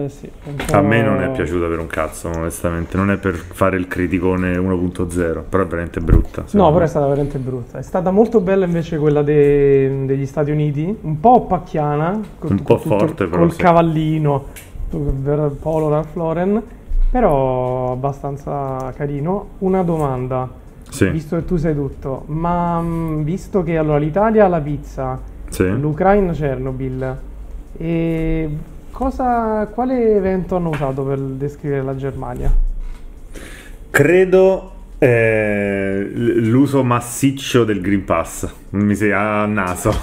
Sì, 0.10 0.30
A 0.72 0.82
me 0.82 1.02
non 1.02 1.22
è 1.22 1.30
piaciuta 1.32 1.68
per 1.68 1.80
un 1.80 1.88
cazzo, 1.88 2.30
onestamente. 2.30 2.98
Non 2.98 3.12
è 3.12 3.18
per 3.18 3.36
fare 3.36 3.78
il 3.78 3.88
criticone 3.88 4.58
1.0, 4.58 5.44
però 5.48 5.64
è 5.64 5.66
veramente 5.68 6.00
brutta. 6.02 6.42
No, 6.42 6.48
secondo 6.48 6.66
però 6.72 6.80
è 6.80 6.82
me. 6.82 6.88
stata 6.88 7.06
veramente 7.08 7.38
brutta. 7.38 7.78
È 7.78 7.82
stata 7.82 8.12
molto 8.12 8.40
bella 8.42 8.66
invece 8.66 8.98
quella 8.98 9.22
de- 9.22 10.06
degli 10.06 10.26
Stati 10.26 10.52
Uniti, 10.52 10.98
un 11.02 11.20
po' 11.20 11.46
pacchiana, 11.46 12.20
con- 12.40 12.52
Un 12.52 12.64
po' 12.64 12.76
tutto- 12.78 12.98
forte, 12.98 13.26
però, 13.28 13.42
col 13.42 13.52
sì. 13.54 13.62
cavallino, 13.62 14.46
Polo 15.62 15.90
Ralph 15.90 16.16
Lauren, 16.16 16.62
però 17.12 17.92
abbastanza 17.92 18.92
carino. 18.96 19.50
Una 19.60 19.84
domanda, 19.84 20.50
Sì. 20.90 21.08
visto 21.10 21.36
che 21.36 21.46
tu 21.46 21.58
sai 21.58 21.76
tutto, 21.76 22.24
ma 22.28 22.80
mh, 22.82 23.24
visto 23.24 23.64
che 23.64 23.78
allora 23.78 23.98
l'Italia 23.98 24.46
ha 24.46 24.48
la 24.48 24.60
pizza 24.60 25.20
Sì. 25.50 25.68
l'Ucraina 25.70 26.32
Chernobyl. 26.32 27.18
E 27.78 28.50
cosa, 29.00 29.66
quale 29.68 30.18
evento 30.18 30.58
hanno 30.58 30.72
usato 30.72 31.04
per 31.04 31.18
descrivere 31.18 31.82
la 31.84 31.96
Germania? 31.96 32.54
Credo 33.90 34.72
eh, 34.98 36.06
l'uso 36.12 36.84
massiccio 36.84 37.64
del 37.64 37.80
Green 37.80 38.04
Pass. 38.04 38.54
Mi 38.72 38.96
sei 38.96 39.14
a 39.14 39.46
naso. 39.46 39.94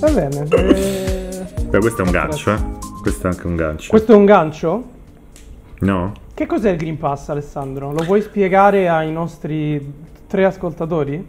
Va 0.00 0.10
bene. 0.10 0.46
eh, 0.50 1.46
Beh, 1.68 1.78
questo 1.78 2.02
è 2.02 2.04
un 2.04 2.10
gancio, 2.10 2.52
eh. 2.52 2.58
Questo 3.00 3.28
è 3.28 3.30
anche 3.30 3.46
un 3.46 3.54
gancio. 3.54 3.90
Questo 3.90 4.12
è 4.14 4.16
un 4.16 4.24
gancio? 4.24 4.84
No? 5.78 6.12
Che 6.34 6.46
cos'è 6.46 6.70
il 6.70 6.76
Green 6.76 6.98
Pass, 6.98 7.28
Alessandro? 7.28 7.92
Lo 7.92 8.02
puoi 8.02 8.20
spiegare 8.20 8.88
ai 8.88 9.12
nostri 9.12 9.92
tre 10.26 10.44
ascoltatori? 10.44 11.24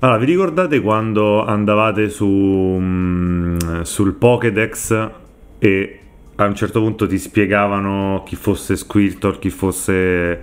Allora, 0.00 0.18
vi 0.18 0.26
ricordate 0.26 0.80
quando 0.80 1.44
andavate 1.44 2.08
su, 2.08 2.24
mm, 2.24 3.80
sul 3.80 4.14
Pokédex 4.14 5.10
e 5.58 5.98
a 6.36 6.44
un 6.44 6.54
certo 6.54 6.80
punto 6.80 7.08
ti 7.08 7.18
spiegavano 7.18 8.22
chi 8.24 8.36
fosse 8.36 8.76
Squirtle, 8.76 9.40
chi 9.40 9.50
fosse 9.50 10.42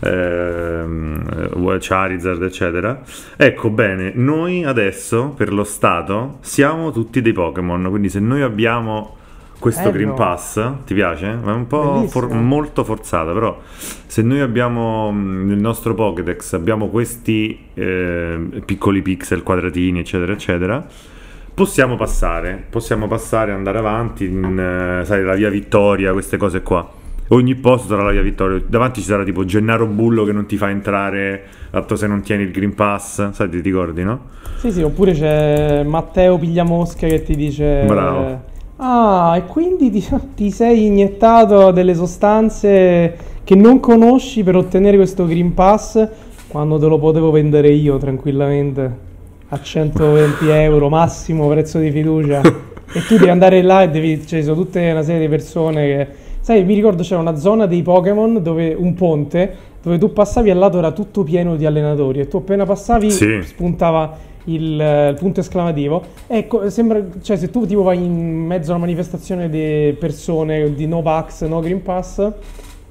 ehm, 0.00 1.76
Charizard, 1.80 2.42
eccetera? 2.44 3.02
Ecco, 3.36 3.68
bene, 3.68 4.12
noi 4.14 4.64
adesso 4.64 5.34
per 5.36 5.52
lo 5.52 5.64
Stato 5.64 6.38
siamo 6.40 6.90
tutti 6.90 7.20
dei 7.20 7.32
Pokémon, 7.34 7.86
quindi 7.90 8.08
se 8.08 8.20
noi 8.20 8.40
abbiamo 8.40 9.16
questo 9.58 9.90
Bello. 9.90 9.92
Green 9.92 10.14
Pass, 10.14 10.72
ti 10.84 10.94
piace? 10.94 11.26
È 11.26 11.50
un 11.50 11.66
po' 11.66 12.06
for- 12.08 12.30
molto 12.32 12.84
forzata, 12.84 13.32
però 13.32 13.58
se 14.06 14.22
noi 14.22 14.40
abbiamo 14.40 15.10
mh, 15.10 15.46
nel 15.46 15.58
nostro 15.58 15.94
Pokédex 15.94 16.52
abbiamo 16.52 16.88
questi 16.88 17.66
eh, 17.74 18.38
piccoli 18.64 19.00
pixel, 19.02 19.42
quadratini, 19.42 20.00
eccetera, 20.00 20.32
eccetera, 20.32 20.86
possiamo 21.54 21.96
passare, 21.96 22.62
possiamo 22.68 23.06
passare, 23.06 23.52
andare 23.52 23.78
avanti 23.78 24.24
in, 24.26 24.58
eh, 25.00 25.04
sai, 25.04 25.22
la 25.22 25.34
via 25.34 25.48
Vittoria, 25.50 26.12
queste 26.12 26.36
cose 26.36 26.62
qua. 26.62 27.02
Ogni 27.28 27.54
posto 27.54 27.88
sarà 27.88 28.02
la 28.02 28.10
via 28.10 28.20
Vittoria, 28.20 28.62
davanti 28.66 29.00
ci 29.00 29.06
sarà 29.06 29.24
tipo 29.24 29.46
Gennaro 29.46 29.86
Bullo 29.86 30.24
che 30.24 30.32
non 30.32 30.44
ti 30.44 30.58
fa 30.58 30.68
entrare, 30.68 31.42
altro 31.70 31.96
se 31.96 32.06
non 32.06 32.20
tieni 32.20 32.42
il 32.42 32.50
Green 32.50 32.74
Pass, 32.74 33.30
sai, 33.30 33.48
ti 33.48 33.60
ricordi, 33.60 34.02
no? 34.02 34.26
Sì, 34.58 34.70
sì, 34.70 34.82
oppure 34.82 35.12
c'è 35.12 35.82
Matteo 35.84 36.36
Pigliamosca 36.38 37.06
che 37.06 37.22
ti 37.22 37.34
dice... 37.34 37.84
Bravo. 37.86 38.52
Ah, 38.76 39.34
e 39.36 39.44
quindi 39.44 39.90
ti, 39.90 40.04
ti 40.34 40.50
sei 40.50 40.86
iniettato 40.86 41.70
delle 41.70 41.94
sostanze 41.94 43.16
che 43.44 43.54
non 43.54 43.78
conosci 43.80 44.42
per 44.42 44.56
ottenere 44.56 44.96
questo 44.96 45.26
Green 45.26 45.54
Pass? 45.54 46.08
Quando 46.48 46.78
te 46.78 46.86
lo 46.86 46.98
potevo 46.98 47.30
vendere 47.30 47.68
io 47.68 47.98
tranquillamente 47.98 49.12
a 49.48 49.60
120 49.60 50.48
euro 50.48 50.88
massimo 50.88 51.48
prezzo 51.48 51.78
di 51.78 51.90
fiducia. 51.90 52.40
E 52.42 53.04
tu 53.06 53.16
devi 53.16 53.28
andare 53.28 53.60
là 53.62 53.82
e 53.82 53.90
devi, 53.90 54.24
cioè, 54.26 54.38
ci 54.38 54.44
sono 54.44 54.56
tutte 54.56 54.90
una 54.90 55.02
serie 55.02 55.22
di 55.22 55.28
persone 55.28 55.86
che 55.86 56.06
sai 56.40 56.62
mi 56.64 56.74
ricordo 56.74 57.02
c'era 57.02 57.20
una 57.20 57.36
zona 57.36 57.66
dei 57.66 57.82
Pokémon 57.82 58.40
dove 58.42 58.74
un 58.74 58.94
ponte 58.94 59.72
dove 59.82 59.98
tu 59.98 60.12
passavi 60.12 60.50
al 60.50 60.58
lato 60.58 60.78
era 60.78 60.92
tutto 60.92 61.22
pieno 61.24 61.56
di 61.56 61.66
allenatori. 61.66 62.20
E 62.20 62.28
tu 62.28 62.38
appena 62.38 62.64
passavi 62.64 63.10
Sì. 63.10 63.42
spuntava 63.42 64.16
il, 64.44 64.80
eh, 64.80 65.08
il 65.10 65.16
punto 65.16 65.40
esclamativo 65.40 66.02
ecco 66.26 66.68
sembra 66.70 67.02
cioè 67.22 67.36
se 67.36 67.50
tu 67.50 67.66
tipo 67.66 67.82
vai 67.82 68.04
in 68.04 68.46
mezzo 68.46 68.72
a 68.72 68.76
una 68.76 68.84
manifestazione 68.84 69.48
di 69.48 69.94
persone 69.98 70.74
di 70.74 70.86
no 70.86 71.02
vax 71.02 71.46
no 71.46 71.60
green 71.60 71.82
pass 71.82 72.30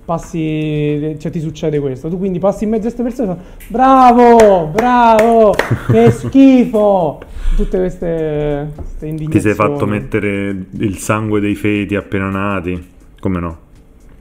passi 0.05 1.15
cioè 1.19 1.31
ti 1.31 1.39
succede 1.39 1.79
questo 1.79 2.10
tu 2.10 2.17
quindi 2.17 2.39
passi 2.39 2.63
in 2.63 2.72
mezzo 2.72 2.88
a 2.88 2.91
queste 2.91 3.03
persone 3.03 3.31
e 3.31 3.63
bravo 3.67 4.67
bravo 4.67 5.55
che 5.89 6.12
schifo 6.12 7.19
tutte 7.55 7.77
queste, 7.77 8.72
queste 8.75 8.98
Ti 9.00 9.07
indignazioni 9.07 9.41
sei 9.41 9.53
fatto 9.53 9.86
mettere 9.86 10.65
il 10.72 10.98
sangue 10.98 11.39
dei 11.39 11.55
feti 11.55 11.95
appena 11.95 12.29
nati, 12.29 12.89
come 13.19 13.39
no? 13.39 13.57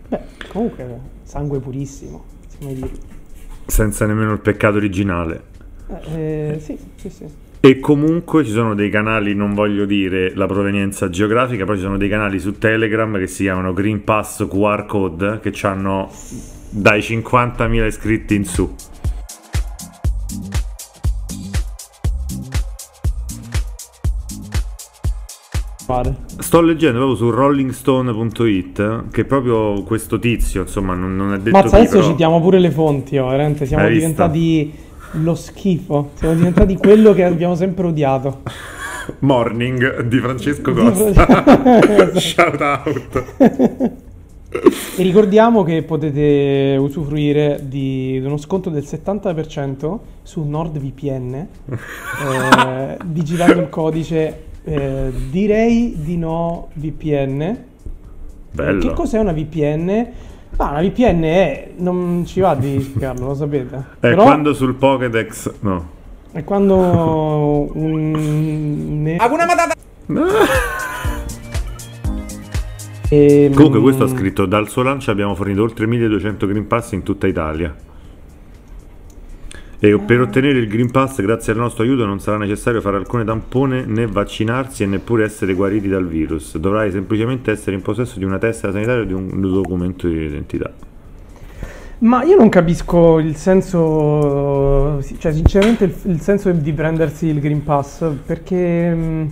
Beh, 0.08 0.20
comunque 0.48 0.86
sangue 1.22 1.58
purissimo 1.60 2.24
mai 2.60 2.74
dire. 2.74 2.90
Senza 3.66 4.06
nemmeno 4.06 4.32
il 4.32 4.40
peccato 4.40 4.76
originale. 4.76 5.50
Eh, 6.14 6.58
sì 6.60 6.78
sì 6.96 7.10
sì 7.10 7.24
E 7.60 7.78
comunque 7.80 8.44
ci 8.44 8.50
sono 8.50 8.74
dei 8.74 8.90
canali, 8.90 9.34
non 9.34 9.54
voglio 9.54 9.84
dire 9.84 10.34
la 10.34 10.46
provenienza 10.46 11.08
geografica, 11.10 11.64
però 11.64 11.76
ci 11.76 11.82
sono 11.82 11.96
dei 11.96 12.08
canali 12.08 12.38
su 12.38 12.58
Telegram 12.58 13.18
che 13.18 13.26
si 13.26 13.44
chiamano 13.44 13.72
Green 13.72 14.02
Pass 14.04 14.46
QR 14.48 14.86
Code 14.86 15.40
che 15.40 15.52
hanno 15.66 16.10
dai 16.70 17.00
50.000 17.00 17.86
iscritti 17.86 18.34
in 18.34 18.44
su. 18.44 18.74
Sto 26.38 26.62
leggendo 26.62 26.98
proprio 26.98 27.16
su 27.16 27.30
rollingstone.it 27.30 29.10
che 29.10 29.24
proprio 29.24 29.82
questo 29.82 30.18
tizio, 30.18 30.62
insomma, 30.62 30.94
non, 30.94 31.14
non 31.14 31.34
è 31.34 31.38
detto 31.38 31.60
chi, 31.60 31.74
adesso 31.76 31.96
però- 31.98 32.06
citiamo 32.08 32.40
pure 32.40 32.58
le 32.58 32.70
fonti, 32.70 33.18
oh, 33.18 33.28
veramente 33.28 33.66
siamo 33.66 33.84
Hai 33.84 33.92
visto? 33.92 34.08
Lo 35.12 35.34
schifo, 35.34 36.10
siamo 36.14 36.34
diventati 36.34 36.76
quello 36.76 37.12
che 37.12 37.24
abbiamo 37.24 37.54
sempre 37.54 37.86
odiato. 37.86 38.42
Morning 39.20 40.02
di 40.02 40.18
Francesco 40.18 40.72
Costa. 40.72 41.24
Fra- 41.24 42.10
Shout 42.18 42.60
out. 42.60 43.24
E 44.94 45.02
ricordiamo 45.02 45.62
che 45.62 45.82
potete 45.82 46.76
usufruire 46.78 47.58
di, 47.62 48.18
di 48.20 48.26
uno 48.26 48.36
sconto 48.36 48.68
del 48.68 48.82
70% 48.82 49.98
su 50.22 50.42
NordVPN 50.42 51.34
eh, 51.34 52.98
digitando 53.06 53.62
il 53.62 53.70
codice 53.70 54.42
eh, 54.64 55.10
direi 55.30 55.96
di 55.96 56.18
no 56.18 56.68
VPN. 56.74 57.64
Bello. 58.52 58.80
Che 58.80 58.92
cos'è 58.92 59.18
una 59.18 59.32
VPN? 59.32 60.06
Ah, 60.62 60.70
una 60.70 60.80
VPN 60.82 61.22
è. 61.22 61.68
Non 61.78 62.24
ci 62.26 62.40
va 62.40 62.54
di 62.54 62.80
spiegarlo, 62.82 63.26
lo 63.28 63.34
sapete. 63.34 63.76
È 63.76 63.82
Però 63.98 64.22
quando 64.22 64.54
sul 64.54 64.74
Pokédex... 64.74 65.52
No. 65.60 65.88
è 66.32 66.44
quando 66.44 67.70
un. 67.74 69.00
ne- 69.02 69.16
Ehm, 73.08 73.52
Comunque 73.54 73.80
questo 73.80 74.04
ha 74.04 74.08
scritto 74.08 74.46
dal 74.46 74.68
suo 74.68 74.82
lancio 74.82 75.10
abbiamo 75.10 75.34
fornito 75.34 75.62
oltre 75.62 75.86
1200 75.86 76.46
Green 76.46 76.66
Pass 76.66 76.92
in 76.92 77.02
tutta 77.02 77.26
Italia. 77.26 77.74
E 79.84 79.98
per 79.98 80.20
ottenere 80.20 80.60
il 80.60 80.68
Green 80.68 80.92
Pass, 80.92 81.20
grazie 81.22 81.52
al 81.52 81.58
nostro 81.58 81.82
aiuto, 81.82 82.06
non 82.06 82.20
sarà 82.20 82.36
necessario 82.38 82.80
fare 82.80 82.98
alcune 82.98 83.24
tampone 83.24 83.84
né 83.84 84.06
vaccinarsi 84.06 84.84
e 84.84 84.86
neppure 84.86 85.24
essere 85.24 85.54
guariti 85.54 85.88
dal 85.88 86.06
virus. 86.06 86.56
Dovrai 86.56 86.92
semplicemente 86.92 87.50
essere 87.50 87.74
in 87.74 87.82
possesso 87.82 88.20
di 88.20 88.24
una 88.24 88.38
tessera 88.38 88.70
sanitaria 88.70 89.02
o 89.02 89.04
di 89.04 89.12
un 89.12 89.40
documento 89.40 90.06
di 90.06 90.20
identità. 90.24 90.70
Ma 91.98 92.22
io 92.22 92.36
non 92.36 92.48
capisco 92.48 93.18
il 93.18 93.34
senso, 93.34 95.00
cioè 95.18 95.32
sinceramente 95.32 95.84
il, 95.84 95.94
il 96.04 96.20
senso 96.20 96.52
di 96.52 96.72
prendersi 96.72 97.26
il 97.26 97.40
Green 97.40 97.64
Pass 97.64 98.04
perché... 98.24 98.94
mm, 98.94 99.26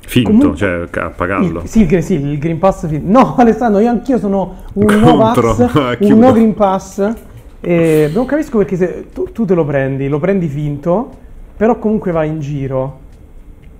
Finto, 0.00 0.30
Comunque- 0.30 0.56
cioè 0.58 0.86
a 1.02 1.10
pagarlo. 1.10 1.60
Il, 1.62 1.68
sì, 1.68 1.82
il, 1.90 2.02
sì, 2.02 2.14
il 2.14 2.38
Green 2.38 2.58
Pass. 2.58 2.86
fin- 2.88 3.08
No, 3.08 3.36
Alessandro, 3.36 3.80
io 3.80 3.88
anch'io 3.88 4.18
sono 4.18 4.56
un 4.74 4.84
Contro. 4.86 5.54
Novax, 5.56 5.60
Ah, 5.76 5.96
un 6.00 6.18
no 6.18 6.32
Green 6.32 6.52
Pass. 6.52 7.12
E 7.60 8.10
non 8.12 8.24
capisco 8.26 8.58
perché 8.58 8.76
se 8.76 9.06
tu, 9.12 9.30
tu 9.32 9.44
te 9.44 9.54
lo 9.54 9.64
prendi, 9.64 10.08
lo 10.08 10.18
prendi 10.18 10.48
finto, 10.48 11.10
però 11.56 11.78
comunque 11.78 12.10
vai 12.12 12.28
in 12.28 12.40
giro. 12.40 12.98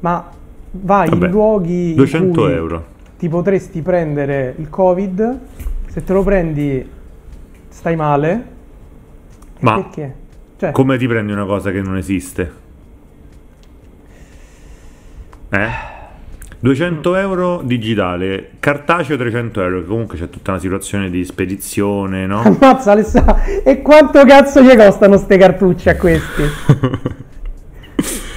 Ma 0.00 0.28
vai 0.72 1.08
Vabbè, 1.08 1.26
in 1.26 1.30
luoghi 1.30 1.90
in 1.90 1.96
200 1.96 2.40
cui 2.40 2.52
euro. 2.52 2.84
ti 3.18 3.28
potresti 3.28 3.80
prendere 3.82 4.54
il 4.58 4.68
Covid. 4.68 5.38
Se 5.88 6.04
te 6.04 6.12
lo 6.12 6.22
prendi, 6.22 6.88
stai 7.68 7.96
male. 7.96 8.44
Ma 9.60 9.75
perché? 9.82 10.14
Cioè, 10.56 10.72
Come 10.72 10.99
ti 10.99 11.06
prendi 11.06 11.32
una 11.32 11.44
cosa 11.46 11.70
che 11.70 11.80
non 11.80 11.96
esiste? 11.96 12.52
Eh? 15.50 15.68
200 16.62 17.17
euro 17.17 17.62
digitale, 17.64 18.50
cartaceo 18.61 19.17
300 19.17 19.62
euro, 19.62 19.81
che 19.81 19.87
comunque 19.87 20.19
c'è 20.19 20.29
tutta 20.29 20.50
una 20.52 20.61
situazione 20.61 21.09
di 21.09 21.25
spedizione, 21.25 22.26
no? 22.26 22.43
Ammazza 22.45 22.93
Alessandro, 22.93 23.38
e 23.64 23.81
quanto 23.81 24.23
cazzo 24.26 24.61
gli 24.61 24.76
costano 24.76 25.17
ste 25.17 25.38
cartucce 25.38 25.90
a 25.90 25.97
questi? 25.97 26.43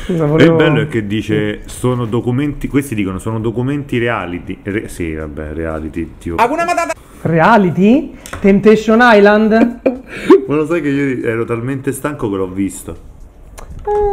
Scusa, 0.06 0.24
E 0.24 0.26
il 0.26 0.30
volevo- 0.30 0.56
bello 0.56 0.82
è 0.82 0.88
che 0.88 1.06
dice 1.08 1.62
sono 1.66 2.06
documenti, 2.06 2.68
questi 2.68 2.94
dicono 2.96 3.20
sono 3.20 3.40
documenti 3.40 3.98
reality. 3.98 4.58
Re- 4.64 4.88
sì, 4.90 5.14
vabbè, 5.14 5.54
reality, 5.54 6.14
tipo. 6.18 6.36
Reality? 7.22 8.14
Temptation 8.42 9.00
Island? 9.02 9.80
Ma 10.48 10.56
lo 10.56 10.66
sai 10.66 10.82
che 10.82 10.90
io 10.90 11.26
ero 11.28 11.46
talmente 11.46 11.92
stanco 11.94 12.30
che 12.30 12.36
l'ho 12.36 12.48
visto. 12.50 12.92
Eh, 13.86 14.13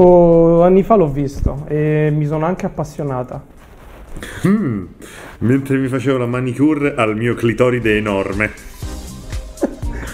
io 0.00 0.62
anni 0.62 0.82
fa 0.82 0.94
l'ho 0.96 1.08
visto 1.08 1.64
e 1.68 2.10
mi 2.14 2.26
sono 2.26 2.46
anche 2.46 2.66
appassionata. 2.66 3.42
Mm, 4.46 4.84
mentre 5.40 5.76
mi 5.76 5.88
facevo 5.88 6.18
la 6.18 6.26
manicure 6.26 6.94
al 6.94 7.16
mio 7.16 7.34
clitoride 7.34 7.96
enorme. 7.96 8.50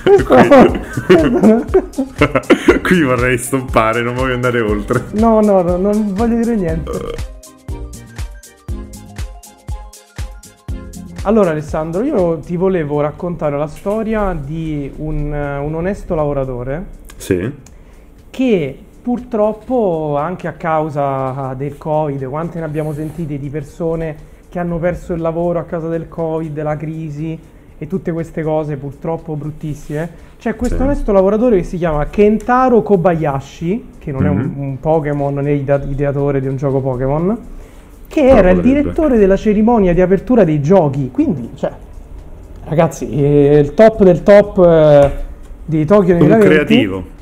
Qui 2.82 3.02
vorrei 3.02 3.38
stoppare, 3.38 4.02
non 4.02 4.14
voglio 4.14 4.34
andare 4.34 4.60
oltre. 4.60 5.04
No, 5.12 5.40
no, 5.40 5.62
no, 5.62 5.76
non 5.76 6.14
voglio 6.14 6.36
dire 6.36 6.56
niente. 6.56 6.90
Allora 11.22 11.50
Alessandro, 11.50 12.04
io 12.04 12.38
ti 12.38 12.56
volevo 12.56 13.00
raccontare 13.00 13.56
la 13.58 13.66
storia 13.66 14.32
di 14.40 14.90
un, 14.96 15.32
un 15.32 15.74
onesto 15.74 16.14
lavoratore 16.14 16.86
Sì. 17.16 17.50
che 18.30 18.78
purtroppo 19.06 20.16
anche 20.18 20.48
a 20.48 20.54
causa 20.54 21.54
del 21.56 21.78
Covid, 21.78 22.24
quante 22.24 22.58
ne 22.58 22.64
abbiamo 22.64 22.92
sentite 22.92 23.38
di 23.38 23.48
persone 23.50 24.16
che 24.48 24.58
hanno 24.58 24.78
perso 24.78 25.12
il 25.12 25.20
lavoro 25.20 25.60
a 25.60 25.62
causa 25.62 25.86
del 25.86 26.08
Covid, 26.08 26.52
della 26.52 26.76
crisi 26.76 27.38
e 27.78 27.86
tutte 27.86 28.10
queste 28.10 28.42
cose 28.42 28.74
purtroppo 28.74 29.36
bruttissime, 29.36 30.10
c'è 30.40 30.56
questo 30.56 30.78
Sì. 30.78 30.82
onesto 30.82 31.12
lavoratore 31.12 31.58
che 31.58 31.62
si 31.62 31.76
chiama 31.76 32.06
Kentaro 32.06 32.82
Kobayashi, 32.82 33.90
che 33.98 34.10
non 34.10 34.26
è 34.26 34.28
un, 34.28 34.38
Mhm. 34.38 34.60
un 34.60 34.80
Pokémon, 34.80 35.48
ide- 35.50 35.86
ideatore 35.88 36.40
di 36.40 36.48
un 36.48 36.56
gioco 36.56 36.80
Pokémon, 36.80 37.38
che 38.08 38.22
Però 38.22 38.36
era 38.38 38.50
il 38.50 38.60
direttore 38.60 39.18
della 39.18 39.36
cerimonia 39.36 39.94
di 39.94 40.00
apertura 40.00 40.42
dei 40.42 40.60
giochi, 40.60 41.12
quindi, 41.12 41.50
cioè, 41.54 41.70
ragazzi, 42.64 43.08
eh, 43.08 43.58
il 43.58 43.72
top 43.74 44.02
del 44.02 44.24
top 44.24 44.58
eh, 44.66 45.10
di 45.64 45.84
Tokyo 45.84 46.14
Un 46.14 46.18
2020. 46.18 46.44
creativo. 46.48 47.14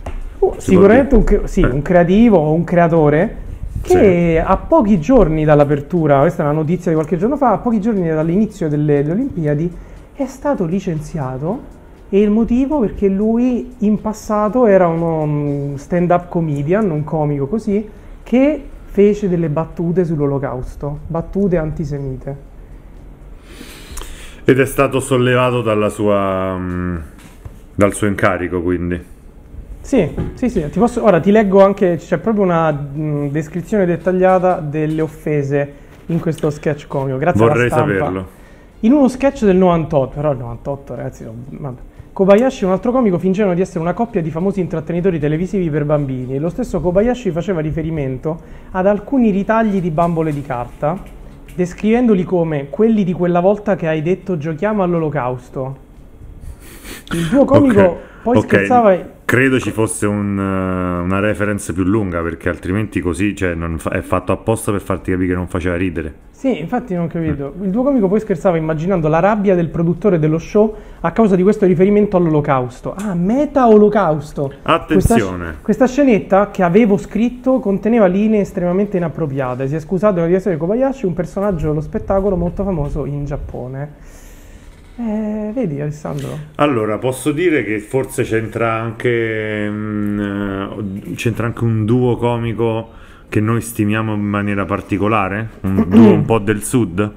Uh, 0.45 0.55
Si 0.59 0.71
sicuramente 0.71 1.15
un, 1.15 1.41
sì, 1.45 1.61
Eh. 1.61 1.67
un 1.67 1.83
creativo 1.83 2.39
o 2.39 2.53
un 2.53 2.65
creatore 2.65 3.43
che 3.81 4.43
a 4.45 4.57
pochi 4.57 4.99
giorni 4.99 5.45
dall'apertura, 5.45 6.21
questa 6.21 6.43
è 6.43 6.47
una 6.47 6.55
notizia 6.55 6.91
di 6.91 6.97
qualche 6.97 7.17
giorno 7.17 7.37
fa, 7.37 7.53
a 7.53 7.59
pochi 7.59 7.81
giorni 7.81 8.09
dall'inizio 8.09 8.69
delle, 8.69 9.03
delle 9.03 9.13
Olimpiadi 9.13 9.71
è 10.15 10.27
stato 10.27 10.65
licenziato 10.65 11.73
e 12.09 12.21
il 12.21 12.31
motivo 12.31 12.79
perché 12.81 13.09
lui 13.09 13.75
in 13.79 14.01
passato 14.01 14.67
era 14.67 14.87
uno 14.87 15.23
um, 15.23 15.75
stand-up 15.77 16.29
comedian, 16.29 16.91
un 16.91 17.05
comico 17.05 17.47
così, 17.47 17.87
che 18.23 18.65
fece 18.85 19.29
delle 19.29 19.49
battute 19.49 20.05
sull'olocausto, 20.05 21.01
battute 21.07 21.57
antisemite. 21.59 22.37
Ed 24.45 24.61
è 24.61 24.67
stato 24.67 25.01
sollevato 25.01 25.63
dalla 25.63 25.89
sua, 25.89 26.57
mm, 26.57 26.97
dal 27.75 27.93
suo 27.93 28.07
incarico, 28.07 28.63
quindi. 28.63 29.13
Sì, 29.85 30.09
sì, 30.33 30.49
sì, 30.49 30.67
ti 30.71 30.79
posso- 30.79 31.05
ora 31.05 31.21
ti 31.21 31.31
leggo 31.31 31.63
anche, 31.63 31.97
c'è 31.97 32.17
proprio 32.17 32.43
una 32.43 32.71
mh, 32.73 33.29
descrizione 33.31 33.85
dettagliata 33.85 34.59
delle 34.61 35.03
offese 35.03 35.73
in 36.07 36.21
questo 36.21 36.49
sketch 36.49 36.87
comico, 36.87 37.19
grazie 37.19 37.47
Vorrei 37.47 37.67
alla 37.67 37.71
stampa. 37.71 37.95
saperlo. 37.95 38.27
In 38.81 38.93
uno 38.93 39.09
sketch 39.09 39.45
del 39.45 39.57
98, 39.57 40.15
però 40.15 40.33
il 40.33 40.39
98 40.39 40.95
ragazzi, 40.95 41.27
vabbè. 41.51 41.77
Kobayashi 42.15 42.63
e 42.63 42.67
un 42.67 42.73
altro 42.73 42.93
comico 42.93 43.19
fingevano 43.19 43.55
di 43.55 43.61
essere 43.61 43.81
una 43.81 43.93
coppia 43.93 44.23
di 44.23 44.31
famosi 44.31 44.61
intrattenitori 44.61 45.19
televisivi 45.19 45.69
per 45.69 45.85
bambini 45.85 46.35
e 46.37 46.39
lo 46.39 46.49
stesso 46.49 46.81
Kobayashi 46.81 47.31
faceva 47.31 47.61
riferimento 47.61 48.41
ad 48.71 48.87
alcuni 48.87 49.31
ritagli 49.31 49.81
di 49.83 49.91
bambole 49.91 50.33
di 50.33 50.41
carta, 50.41 50.97
descrivendoli 51.55 52.25
come 52.25 52.69
quelli 52.71 53.05
di 53.05 53.13
quella 53.13 53.41
volta 53.41 53.77
che 53.77 53.87
hai 53.87 54.01
detto 54.01 54.39
giochiamo 54.39 54.83
all'olocausto. 54.83 55.84
Il 57.13 57.29
duo 57.29 57.45
comico 57.45 57.81
Ok, 57.81 57.97
poi 58.23 58.37
ok. 58.37 58.45
scherzava... 58.45 59.13
Credo 59.27 59.59
ci 59.59 59.71
fosse 59.71 60.07
un, 60.07 60.39
eh, 60.39 61.03
una 61.03 61.19
reference 61.19 61.73
più 61.73 61.83
lunga 61.83 62.21
perché 62.21 62.51
altrimenti 62.51 63.01
così 63.01 63.35
cioè, 63.35 63.57
fa- 63.79 63.91
è 63.91 64.01
fatto 64.01 64.33
apposta 64.33 64.71
per 64.71 64.83
farti 64.83 65.11
capire 65.11 65.29
che 65.29 65.35
non 65.35 65.49
faceva 65.49 65.77
ridere. 65.77 66.15
Sì, 66.31 66.61
infatti 66.61 66.95
non 66.95 67.07
capito. 67.07 67.55
Il 67.63 67.71
duo 67.71 67.83
comico 67.83 68.07
poi 68.07 68.21
scherzava 68.21 68.59
immaginando 68.59 69.09
la 69.09 69.21
rabbia 69.21 69.55
del 69.55 69.71
produttore 69.71 70.19
dello 70.19 70.39
show 70.39 70.75
a 71.01 71.11
causa 71.13 71.37
di 71.37 71.43
questo 71.43 71.65
riferimento 71.65 72.19
all'olocausto. 72.19 72.95
Ah, 72.95 73.15
meta 73.15 73.67
olocausto. 73.67 74.53
Attenzione. 74.63 75.45
Questa, 75.45 75.61
questa 75.63 75.87
scenetta 75.87 76.51
che 76.51 76.63
avevo 76.63 76.99
scritto 76.99 77.61
conteneva 77.61 78.05
linee 78.05 78.41
estremamente 78.41 78.99
inappropriate. 78.99 79.69
Si 79.69 79.75
è 79.75 79.81
scusato 79.81 80.25
di 80.27 80.35
essere 80.35 80.59
Kobayashi, 80.59 81.07
un 81.07 81.15
personaggio 81.15 81.69
dello 81.69 81.81
spettacolo 81.81 82.37
molto 82.37 82.63
famoso 82.63 83.07
in 83.07 83.25
Giappone. 83.25 83.93
Eh, 84.97 85.51
vedi 85.53 85.81
Alessandro? 85.81 86.39
Allora, 86.57 86.99
posso 86.99 87.33
dire 87.33 87.65
che 87.65 87.81
forse 87.81 88.23
c'entra 88.23 88.75
anche, 88.75 89.69
mm, 89.69 90.21
eh, 90.21 91.15
c'entra 91.17 91.47
anche 91.47 91.65
un 91.65 91.85
duo 91.85 92.17
comico 92.17 92.93
che 93.29 93.41
noi 93.41 93.61
stimiamo 93.61 94.15
in 94.15 94.21
maniera 94.23 94.65
particolare? 94.65 95.49
Un 95.63 95.87
duo 95.91 96.13
un 96.13 96.25
po' 96.25 96.39
del 96.39 96.63
sud? 96.63 97.13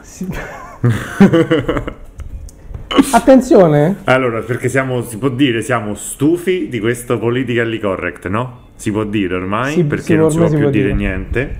Sì. 0.00 0.28
Attenzione! 3.12 3.96
Allora, 4.04 4.40
perché 4.40 4.68
siamo, 4.68 5.02
si 5.02 5.18
può 5.18 5.28
dire, 5.28 5.60
siamo 5.62 5.94
stufi 5.94 6.68
di 6.68 6.78
questo 6.78 7.18
politically 7.18 7.78
correct, 7.80 8.28
no? 8.28 8.68
Si 8.76 8.90
può 8.92 9.04
dire 9.04 9.34
ormai, 9.34 9.72
Sì, 9.74 9.84
perché 9.84 10.04
sì, 10.04 10.14
non 10.14 10.30
si 10.30 10.36
può 10.36 10.46
ormai 10.46 10.48
si 10.48 10.54
più 10.54 10.62
può 10.70 10.70
dire 10.70 10.94
dire. 10.94 10.94
niente. 10.96 11.56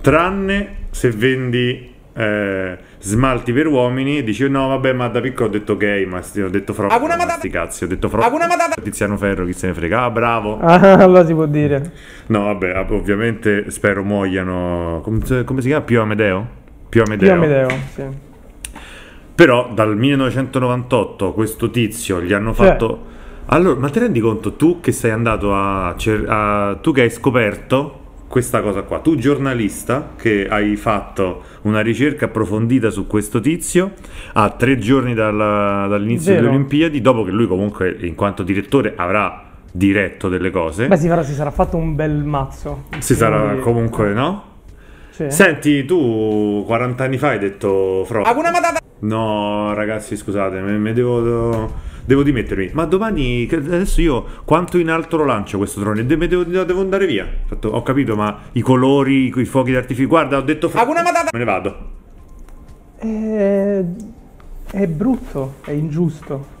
Tranne 0.00 0.68
se 0.90 1.10
vendi 1.10 1.94
eh, 2.16 2.78
smalti 2.98 3.52
per 3.52 3.66
uomini 3.66 4.18
e 4.18 4.22
dici 4.22 4.48
no 4.48 4.68
vabbè 4.68 4.92
ma 4.94 5.08
da 5.08 5.20
piccolo 5.20 5.48
ho 5.48 5.50
detto 5.52 5.76
gay 5.76 6.06
ma 6.06 6.22
sti- 6.22 6.40
ho 6.40 6.48
detto 6.48 6.72
Frodo 6.72 6.94
Hakuna 6.94 7.14
ma 7.16 7.24
Matata. 7.24 7.38
sti 7.40 7.50
cazzi 7.50 7.84
ho 7.84 7.86
detto 7.86 8.08
Matata. 8.08 8.80
Tiziano 8.82 9.16
Ferro 9.18 9.44
chi 9.44 9.52
se 9.52 9.66
ne 9.66 9.74
frega 9.74 10.02
ah 10.04 10.10
bravo 10.10 10.58
Ah, 10.64 10.94
allora 10.94 11.24
si 11.26 11.34
può 11.34 11.44
dire. 11.46 11.92
no 12.28 12.44
vabbè 12.44 12.78
ov- 12.78 12.90
ovviamente 12.92 13.70
spero 13.70 14.02
muoiano 14.02 15.00
come, 15.04 15.20
si- 15.24 15.44
come 15.44 15.60
si 15.60 15.68
chiama 15.68 15.84
Pio 15.84 16.02
Amedeo? 16.02 16.46
Pio 16.88 17.02
Amedeo, 17.04 17.28
Pio 17.28 17.36
Amedeo, 17.36 17.68
sì. 17.94 18.02
però 19.34 19.70
dal 19.74 19.96
1998 19.96 21.32
questo 21.32 21.70
tizio 21.70 22.22
gli 22.22 22.32
hanno 22.32 22.54
Cioè- 22.54 22.66
fatto 22.68 23.04
allora 23.46 23.78
ma 23.78 23.88
ti 23.90 23.98
rendi 23.98 24.20
conto 24.20 24.54
tu 24.54 24.80
che 24.80 24.90
sei 24.92 25.10
andato 25.10 25.54
a, 25.54 25.94
cer- 25.96 26.26
a- 26.28 26.78
tu 26.80 26.92
che 26.92 27.02
hai 27.02 27.10
scoperto 27.10 28.00
questa 28.28 28.60
cosa 28.60 28.82
qua 28.82 28.98
tu 28.98 29.14
giornalista 29.16 30.10
che 30.16 30.46
hai 30.48 30.74
fatto 30.76 31.42
una 31.62 31.80
ricerca 31.80 32.24
approfondita 32.26 32.90
su 32.90 33.06
questo 33.06 33.40
tizio 33.40 33.92
a 34.34 34.50
tre 34.50 34.78
giorni 34.78 35.14
dalla- 35.14 35.86
dall'inizio 35.88 36.32
Vero. 36.32 36.44
delle 36.44 36.54
Olimpiadi 36.56 37.00
dopo 37.00 37.22
che 37.22 37.30
lui 37.30 37.46
comunque 37.46 37.96
in 38.00 38.14
quanto 38.14 38.42
direttore 38.42 38.94
avrà 38.96 39.44
diretto 39.70 40.28
delle 40.28 40.50
cose 40.50 40.86
Beh, 40.88 40.96
si, 40.96 41.06
farà- 41.08 41.22
si 41.22 41.34
sarà 41.34 41.50
fatto 41.50 41.76
un 41.76 41.94
bel 41.94 42.24
mazzo. 42.24 42.84
si 42.98 43.14
sarà 43.14 43.56
comunque 43.56 44.12
no? 44.12 44.54
Sì. 45.10 45.30
Senti, 45.30 45.84
tu 45.86 46.62
40 46.66 47.04
anni 47.04 47.16
fa 47.16 47.28
hai 47.28 47.38
detto 47.38 48.04
Fro. 48.04 48.22
No, 49.00 49.72
ragazzi, 49.72 50.14
scusate, 50.14 50.60
me, 50.60 50.76
me 50.76 50.92
devo, 50.92 51.72
devo 52.06 52.22
dimettermi. 52.22 52.70
Ma 52.72 52.84
domani, 52.86 53.46
adesso 53.52 54.00
io 54.00 54.24
quanto 54.44 54.78
in 54.78 54.88
alto 54.88 55.16
lo 55.18 55.24
lancio 55.24 55.58
questo 55.58 55.80
drone? 55.80 56.06
De- 56.06 56.16
devo, 56.16 56.44
devo 56.44 56.80
andare 56.80 57.06
via. 57.06 57.24
Ho 57.24 57.46
fatto- 57.48 57.68
Ho 57.68 57.82
capito, 57.82 58.16
ma 58.16 58.38
i 58.52 58.60
colori, 58.62 59.32
i 59.36 59.44
fuochi 59.44 59.72
d'artificio. 59.72 60.08
Guarda, 60.08 60.38
ho 60.38 60.42
detto 60.42 60.70
Matata. 60.72 61.28
Me 61.32 61.38
ne 61.38 61.44
vado. 61.44 61.76
È... 62.96 63.84
è 64.70 64.86
brutto, 64.86 65.54
è 65.64 65.72
ingiusto. 65.72 66.54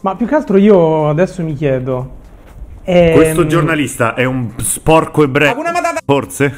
Ma 0.00 0.16
più 0.16 0.26
che 0.26 0.34
altro 0.34 0.56
io 0.56 1.08
adesso 1.08 1.42
mi 1.42 1.54
chiedo. 1.54 2.16
ehm, 2.84 3.14
Questo 3.14 3.46
giornalista 3.46 4.14
è 4.14 4.24
un 4.24 4.50
sporco 4.56 5.22
ebreo. 5.22 5.54
Forse? 6.04 6.54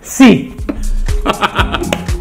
Sì! 0.00 0.54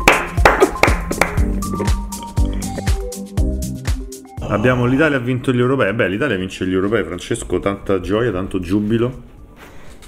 Abbiamo 4.47 4.85
l'Italia 4.85 5.17
ha 5.17 5.21
vinto 5.21 5.51
gli 5.51 5.59
europei. 5.59 5.93
Beh, 5.93 6.07
l'Italia 6.07 6.37
vince 6.37 6.65
gli 6.65 6.73
europei. 6.73 7.03
Francesco, 7.03 7.59
tanta 7.59 7.99
gioia, 7.99 8.31
tanto 8.31 8.59
giubilo. 8.59 9.33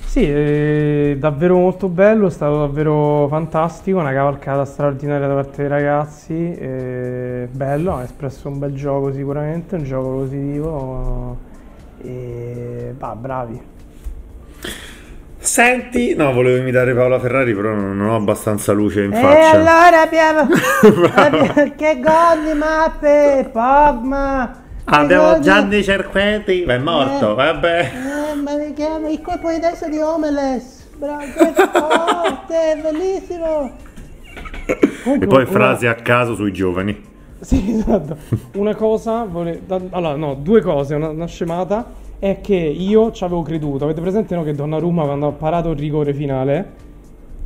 Sì, 0.05 0.23
è 0.23 1.15
davvero 1.19 1.57
molto 1.57 1.89
bello, 1.89 2.27
è 2.27 2.31
stato 2.31 2.59
davvero 2.59 3.27
fantastico, 3.27 3.99
una 3.99 4.13
cavalcata 4.13 4.65
straordinaria 4.65 5.27
da 5.27 5.33
parte 5.35 5.57
dei 5.57 5.67
ragazzi, 5.67 6.33
e 6.33 7.47
bello, 7.51 7.95
ha 7.95 8.03
espresso 8.03 8.47
un 8.47 8.57
bel 8.57 8.73
gioco 8.73 9.11
sicuramente, 9.11 9.75
un 9.75 9.83
gioco 9.83 10.09
positivo 10.09 11.37
e 12.01 12.93
bah, 12.97 13.15
bravi. 13.15 13.61
Senti, 15.57 16.13
no, 16.13 16.33
volevo 16.33 16.57
imitare 16.57 16.93
Paola 16.93 17.19
Ferrari, 17.19 17.51
però 17.55 17.73
non 17.73 17.99
ho 17.99 18.15
abbastanza 18.15 18.73
luce 18.73 19.05
in 19.05 19.11
E 19.11 19.19
faccia. 19.19 19.49
allora 19.57 20.01
abbiamo, 20.03 20.41
abbiamo- 21.15 21.73
che 21.75 21.99
gol 21.99 22.43
di 22.45 22.53
mappe, 22.55 23.49
Pogma! 23.51 24.41
Ah, 24.83 24.99
abbiamo 24.99 25.39
Gianni 25.39 25.83
Cerqueti, 25.83 26.63
ma 26.67 26.75
è 26.75 26.77
morto, 26.77 27.31
Eh. 27.31 27.33
vabbè. 27.33 27.79
Eh, 27.79 28.35
ma 28.35 28.55
mi 28.55 28.71
chiamo 28.73 29.09
il 29.09 29.19
colpo 29.19 29.49
di 29.49 29.59
testa 29.59 29.87
di 29.87 29.97
Homeless. 29.97 30.85
Bravo, 30.95 31.23
che 31.23 31.53
forte, 31.55 32.79
bellissimo. 32.79 33.71
E 35.19 35.25
poi 35.25 35.45
frasi 35.47 35.87
a 35.87 35.95
caso 35.95 36.35
sui 36.35 36.53
giovani. 36.53 37.03
Sì, 37.39 37.77
esatto. 37.79 38.15
Una 38.57 38.75
cosa, 38.75 39.23
vole- 39.27 39.61
allora 39.89 40.15
no, 40.15 40.35
due 40.35 40.61
cose, 40.61 40.93
una, 40.93 41.09
una 41.09 41.25
scemata 41.25 41.83
è 42.19 42.39
che 42.41 42.55
io 42.55 43.11
ci 43.11 43.23
avevo 43.23 43.41
creduto. 43.41 43.83
Avete 43.83 44.01
presente 44.01 44.35
no, 44.35 44.43
che 44.43 44.53
Donnarumma 44.53 45.03
quando 45.05 45.27
ha 45.27 45.31
parato 45.31 45.71
il 45.71 45.77
rigore 45.77 46.13
finale 46.13 46.65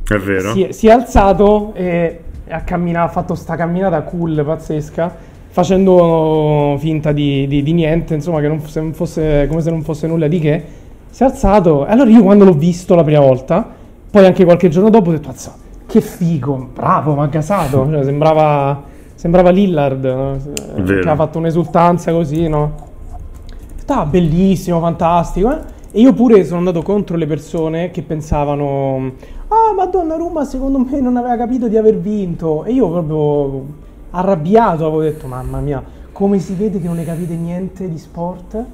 È 0.08 0.16
vero? 0.16 0.52
si, 0.52 0.62
è, 0.64 0.72
si 0.72 0.88
è 0.88 0.90
alzato 0.90 1.72
e 1.74 2.20
ha, 2.48 2.60
cammina- 2.62 3.02
ha 3.02 3.08
fatto 3.08 3.34
sta 3.34 3.56
camminata 3.56 4.02
cool 4.02 4.42
pazzesca 4.44 5.30
facendo 5.48 6.76
finta 6.78 7.12
di, 7.12 7.46
di- 7.46 7.62
di 7.62 7.72
niente, 7.74 8.14
insomma, 8.14 8.40
che 8.40 8.48
non 8.48 8.60
fosse, 8.60 9.46
come 9.48 9.60
se 9.60 9.70
non 9.70 9.82
fosse 9.82 10.06
nulla 10.06 10.26
di 10.26 10.38
che. 10.38 10.64
Si 11.10 11.22
è 11.22 11.26
alzato. 11.26 11.86
E 11.86 11.90
allora 11.90 12.08
io 12.08 12.22
quando 12.22 12.44
l'ho 12.44 12.54
visto 12.54 12.94
la 12.94 13.04
prima 13.04 13.20
volta, 13.20 13.68
poi 14.10 14.24
anche 14.24 14.44
qualche 14.44 14.68
giorno 14.70 14.88
dopo, 14.88 15.10
ho 15.10 15.12
detto, 15.12 15.28
"Azza, 15.28 15.54
che 15.86 16.00
figo, 16.00 16.70
bravo, 16.72 17.14
ma 17.14 17.26
gasato. 17.26 17.86
Cioè, 17.90 18.02
sembrava, 18.02 18.82
sembrava 19.14 19.50
Lillard, 19.50 20.04
no? 20.04 20.36
Che 20.82 21.00
ha 21.06 21.14
fatto 21.14 21.36
un'esultanza 21.36 22.12
così, 22.12 22.48
no? 22.48 22.90
Stava 23.82 24.04
bellissimo, 24.04 24.78
fantastico. 24.78 25.50
eh. 25.50 25.58
E 25.90 26.00
io 26.00 26.12
pure 26.12 26.44
sono 26.44 26.58
andato 26.58 26.82
contro 26.82 27.16
le 27.16 27.26
persone 27.26 27.90
che 27.90 28.02
pensavano: 28.02 29.10
Ah, 29.48 29.74
ma 29.74 29.86
Donnarumma 29.86 30.44
secondo 30.44 30.78
me 30.78 31.00
non 31.00 31.16
aveva 31.16 31.36
capito 31.36 31.66
di 31.66 31.76
aver 31.76 31.98
vinto. 31.98 32.62
E 32.62 32.70
io 32.72 32.88
proprio 32.88 33.64
arrabbiato 34.10 34.86
avevo 34.86 35.02
detto: 35.02 35.26
Mamma 35.26 35.58
mia, 35.58 35.82
come 36.12 36.38
si 36.38 36.54
vede 36.54 36.80
che 36.80 36.86
non 36.86 36.94
ne 36.94 37.04
capite 37.04 37.34
niente 37.34 37.88
di 37.88 37.98
sport? 37.98 38.64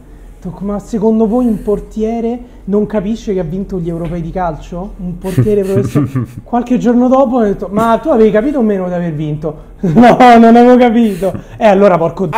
Ma 0.61 0.79
secondo 0.79 1.27
voi 1.27 1.47
un 1.47 1.63
portiere 1.63 2.39
non 2.65 2.85
capisce 2.87 3.33
che 3.33 3.41
ha 3.41 3.45
vinto 3.45 3.81
gli 3.81 3.89
europei 3.89 4.21
di 4.21 4.31
calcio? 4.31 4.93
Un 4.99 5.17
portiere 5.17 5.63
professionale? 5.63 6.27
Qualche 6.45 6.77
giorno 6.77 7.09
dopo 7.09 7.37
ho 7.39 7.43
detto: 7.45 7.69
Ma 7.71 7.99
tu 8.01 8.11
avevi 8.11 8.31
capito 8.31 8.59
o 8.59 8.63
meno 8.63 8.87
di 8.89 8.93
aver 8.95 9.15
vinto? 9.15 9.57
No, 9.89 10.19
non 10.19 10.55
avevo 10.55 10.77
capito. 10.77 11.33
E 11.57 11.65
allora, 11.67 11.97
porco. 11.97 12.29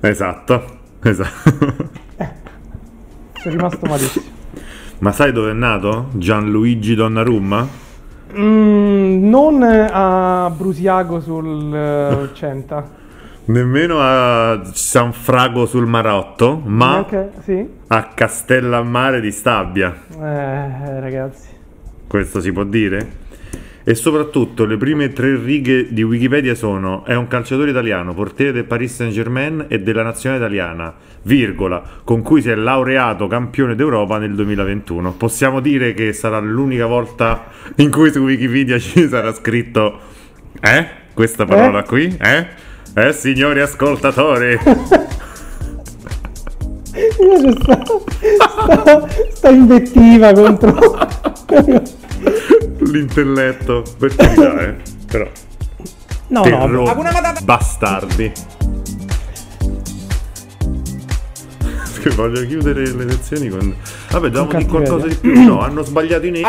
Esatto, 0.00 0.62
esatto. 1.02 1.95
Sono 3.46 3.58
rimasto 3.58 3.86
malissimo. 3.86 4.24
Ma 4.98 5.12
sai 5.12 5.30
dove 5.30 5.50
è 5.50 5.54
nato? 5.54 6.06
Gianluigi 6.14 6.96
Donnarumma? 6.96 7.68
Mm, 8.36 9.28
non 9.28 9.62
a 9.62 10.50
Brusiago 10.50 11.20
sul 11.20 11.72
eh, 11.72 12.28
Centa. 12.34 12.90
Nemmeno 13.44 13.98
a 14.00 14.62
San 14.72 15.12
Frago 15.12 15.66
sul 15.66 15.86
Marotto, 15.86 16.60
ma 16.64 16.90
Neanche- 17.06 17.30
sì? 17.44 17.68
a 17.86 18.02
Castellammare 18.12 19.20
di 19.20 19.30
Stabia. 19.30 19.94
Eh, 20.20 21.00
ragazzi. 21.00 21.50
Questo 22.08 22.40
si 22.40 22.50
può 22.50 22.64
dire? 22.64 23.24
E 23.88 23.94
soprattutto 23.94 24.64
le 24.64 24.76
prime 24.76 25.12
tre 25.12 25.36
righe 25.36 25.92
di 25.92 26.02
Wikipedia 26.02 26.56
sono 26.56 27.04
è 27.04 27.14
un 27.14 27.28
calciatore 27.28 27.70
italiano, 27.70 28.14
portiere 28.14 28.50
del 28.50 28.64
Paris 28.64 28.96
Saint 28.96 29.12
Germain 29.12 29.66
e 29.68 29.78
della 29.78 30.02
nazionale 30.02 30.42
italiana, 30.42 30.92
virgola, 31.22 31.80
con 32.02 32.20
cui 32.22 32.42
si 32.42 32.50
è 32.50 32.56
laureato 32.56 33.28
campione 33.28 33.76
d'Europa 33.76 34.18
nel 34.18 34.34
2021. 34.34 35.12
Possiamo 35.12 35.60
dire 35.60 35.94
che 35.94 36.12
sarà 36.12 36.40
l'unica 36.40 36.86
volta 36.86 37.44
in 37.76 37.92
cui 37.92 38.10
su 38.10 38.18
Wikipedia 38.18 38.76
ci 38.82 39.06
sarà 39.06 39.32
scritto 39.32 40.00
eh? 40.60 40.88
Questa 41.14 41.44
parola 41.44 41.84
Eh? 41.84 41.84
qui? 41.84 42.16
Eh? 42.20 42.46
Eh 42.92 43.12
signori 43.12 43.60
ascoltatori? 43.60 44.58
Invece 47.20 47.52
sta, 47.60 47.84
sta, 48.82 49.08
sta 49.30 49.48
invettiva 49.48 50.32
contro... 50.32 50.74
L'intelletto, 52.78 53.82
per 53.98 54.14
carità, 54.14 54.60
eh. 54.60 54.74
Però... 55.10 55.28
No, 56.28 56.40
no, 56.40 56.42
Terrore. 56.42 57.34
Bastardi. 57.44 58.32
Che 62.00 62.10
voglio 62.14 62.46
chiudere 62.46 62.86
le 62.92 63.04
lezioni 63.04 63.48
con. 63.48 63.74
Vabbè, 64.10 64.28
dire 64.30 64.46
cattiveria. 64.46 64.66
qualcosa 64.68 65.06
di 65.08 65.14
più. 65.16 65.42
No, 65.44 65.60
hanno 65.60 65.82
sbagliato 65.82 66.26
i 66.26 66.30
neri. 66.30 66.44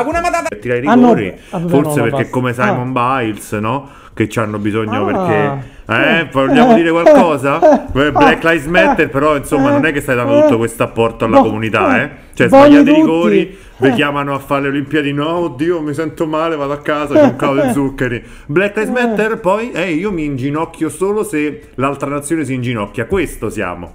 Tirare 0.59 0.81
i 0.81 0.87
Ah, 0.87 0.93
no. 0.95 1.13
rigori. 1.13 1.39
Ah, 1.49 1.57
vabbè, 1.59 1.69
Forse 1.69 1.89
no, 1.89 1.95
no, 1.95 2.01
perché 2.03 2.15
basta. 2.17 2.29
come 2.31 2.53
Simon 2.53 2.91
Biles, 2.93 3.51
no? 3.53 3.89
Che 4.13 4.29
ci 4.29 4.39
hanno 4.39 4.59
bisogno 4.59 5.07
Ah. 5.07 5.11
perché. 5.25 5.75
Eh, 5.89 6.27
vogliamo 6.31 6.73
dire 6.73 6.91
qualcosa? 6.91 7.85
Eh, 7.97 8.11
Black 8.11 8.43
Lives 8.43 8.65
Matter, 8.65 9.09
però 9.09 9.35
insomma 9.37 9.71
non 9.71 9.85
è 9.85 9.91
che 9.91 10.01
stai 10.01 10.15
dando 10.15 10.41
tutto 10.41 10.57
questo 10.57 10.83
apporto 10.83 11.25
alla 11.25 11.39
comunità, 11.39 12.03
eh? 12.03 12.09
Cioè, 12.33 12.47
sbagliate 12.47 12.91
i 12.91 12.93
rigori, 12.93 13.57
vi 13.77 13.87
Eh. 13.87 13.93
chiamano 13.93 14.33
a 14.35 14.39
fare 14.39 14.63
le 14.63 14.67
Olimpiadi. 14.69 15.13
No, 15.13 15.29
oddio, 15.37 15.81
mi 15.81 15.93
sento 15.93 16.27
male, 16.27 16.55
vado 16.55 16.73
a 16.73 16.77
casa, 16.79 17.15
c'è 17.15 17.23
un 17.23 17.35
calo 17.35 17.61
di 17.63 17.71
zuccheri. 17.73 18.23
Black 18.45 18.75
Lives 18.77 18.93
Matter, 18.93 19.39
poi, 19.39 19.71
eh, 19.71 19.91
io 19.93 20.11
mi 20.11 20.25
inginocchio 20.25 20.89
solo 20.89 21.23
se 21.23 21.69
l'altra 21.75 22.09
nazione 22.09 22.43
si 22.45 22.53
inginocchia. 22.53 23.05
Questo 23.07 23.49
siamo. 23.49 23.91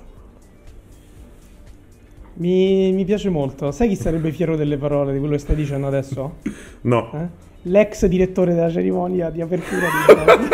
Mi, 2.35 2.93
mi 2.93 3.05
piace 3.05 3.29
molto. 3.29 3.71
Sai 3.71 3.89
chi 3.89 3.97
sarebbe 3.97 4.33
fiero 4.33 4.57
delle 4.57 4.79
parole 4.79 5.13
di 5.13 5.19
quello 5.19 5.35
che 5.35 5.41
stai 5.41 5.55
dicendo 5.55 5.87
adesso? 5.87 6.37
No. 6.83 7.11
Eh? 7.15 7.51
L'ex 7.71 8.07
direttore 8.07 8.55
della 8.55 8.71
cerimonia 8.71 9.31
di 9.31 9.41
apertura 9.41 9.87
di 9.87 10.49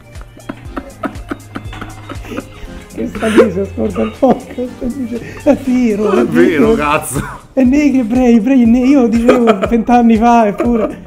che 3.00 3.06
sta 3.08 3.26
lì, 3.26 3.50
si 3.50 3.58
ascolta 3.60 4.02
il 4.02 4.12
podcast 4.18 4.82
e 4.82 4.86
dice 4.96 5.20
è 5.44 5.56
vero, 5.56 6.12
È 6.12 6.24
vero, 6.26 6.74
cazzo. 6.74 7.20
è 7.52 7.62
negri 7.64 8.00
ebrei, 8.00 8.36
e 8.62 8.64
ne- 8.66 8.86
io 8.86 9.06
dicevo 9.08 9.58
vent'anni 9.68 10.16
fa 10.16 10.46
eppure 10.46 11.02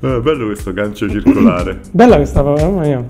Eh, 0.00 0.20
bello 0.20 0.46
questo 0.46 0.72
gancio 0.72 1.08
circolare. 1.08 1.80
bella 1.92 2.16
questa 2.16 2.42
parola, 2.42 2.68
mamma 2.68 2.80
mia 2.82 3.04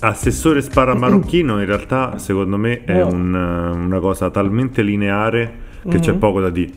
Assessore 0.00 0.62
spara 0.62 0.94
marocchino 0.96 1.58
in 1.60 1.66
realtà 1.66 2.18
secondo 2.18 2.56
me 2.56 2.84
è 2.84 3.02
un, 3.02 3.34
una 3.34 3.98
cosa 4.00 4.30
talmente 4.30 4.82
lineare 4.82 5.66
che 5.88 5.98
c'è 5.98 6.12
Mhm. 6.12 6.18
poco 6.18 6.40
da 6.40 6.50
dire. 6.50 6.72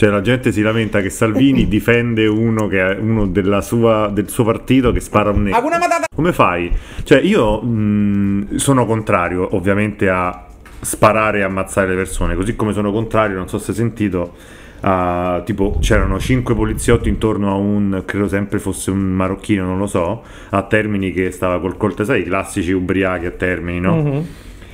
Cioè 0.00 0.08
la 0.08 0.22
gente 0.22 0.50
si 0.50 0.62
lamenta 0.62 1.02
che 1.02 1.10
Salvini 1.10 1.68
difende 1.68 2.26
uno, 2.26 2.68
che 2.68 2.80
è 2.80 2.98
uno 2.98 3.26
della 3.26 3.60
sua- 3.60 4.08
del 4.10 4.30
suo 4.30 4.44
partito 4.44 4.92
che 4.92 5.00
spara 5.00 5.28
un 5.28 5.42
nero. 5.42 5.56
Come 6.16 6.32
fai? 6.32 6.72
Cioè 7.02 7.20
io 7.20 7.60
mh, 7.60 8.54
sono 8.54 8.86
contrario 8.86 9.54
ovviamente 9.54 10.08
a 10.08 10.46
sparare 10.80 11.40
e 11.40 11.42
ammazzare 11.42 11.88
le 11.88 11.96
persone, 11.96 12.34
così 12.34 12.56
come 12.56 12.72
sono 12.72 12.90
contrario, 12.92 13.36
non 13.36 13.46
so 13.50 13.58
se 13.58 13.72
hai 13.72 13.76
sentito, 13.76 14.36
a, 14.80 15.42
tipo 15.44 15.76
c'erano 15.82 16.18
cinque 16.18 16.54
poliziotti 16.54 17.10
intorno 17.10 17.50
a 17.50 17.56
un, 17.56 18.02
credo 18.06 18.26
sempre 18.26 18.58
fosse 18.58 18.90
un 18.90 19.00
marocchino, 19.00 19.66
non 19.66 19.76
lo 19.76 19.86
so, 19.86 20.22
a 20.48 20.62
Termini 20.62 21.12
che 21.12 21.30
stava 21.30 21.60
col 21.60 21.76
coltello, 21.76 22.06
sai 22.08 22.20
i 22.20 22.24
classici 22.24 22.72
ubriachi 22.72 23.26
a 23.26 23.32
Termini, 23.32 23.80
no? 23.80 23.96
Mhm. 23.96 24.26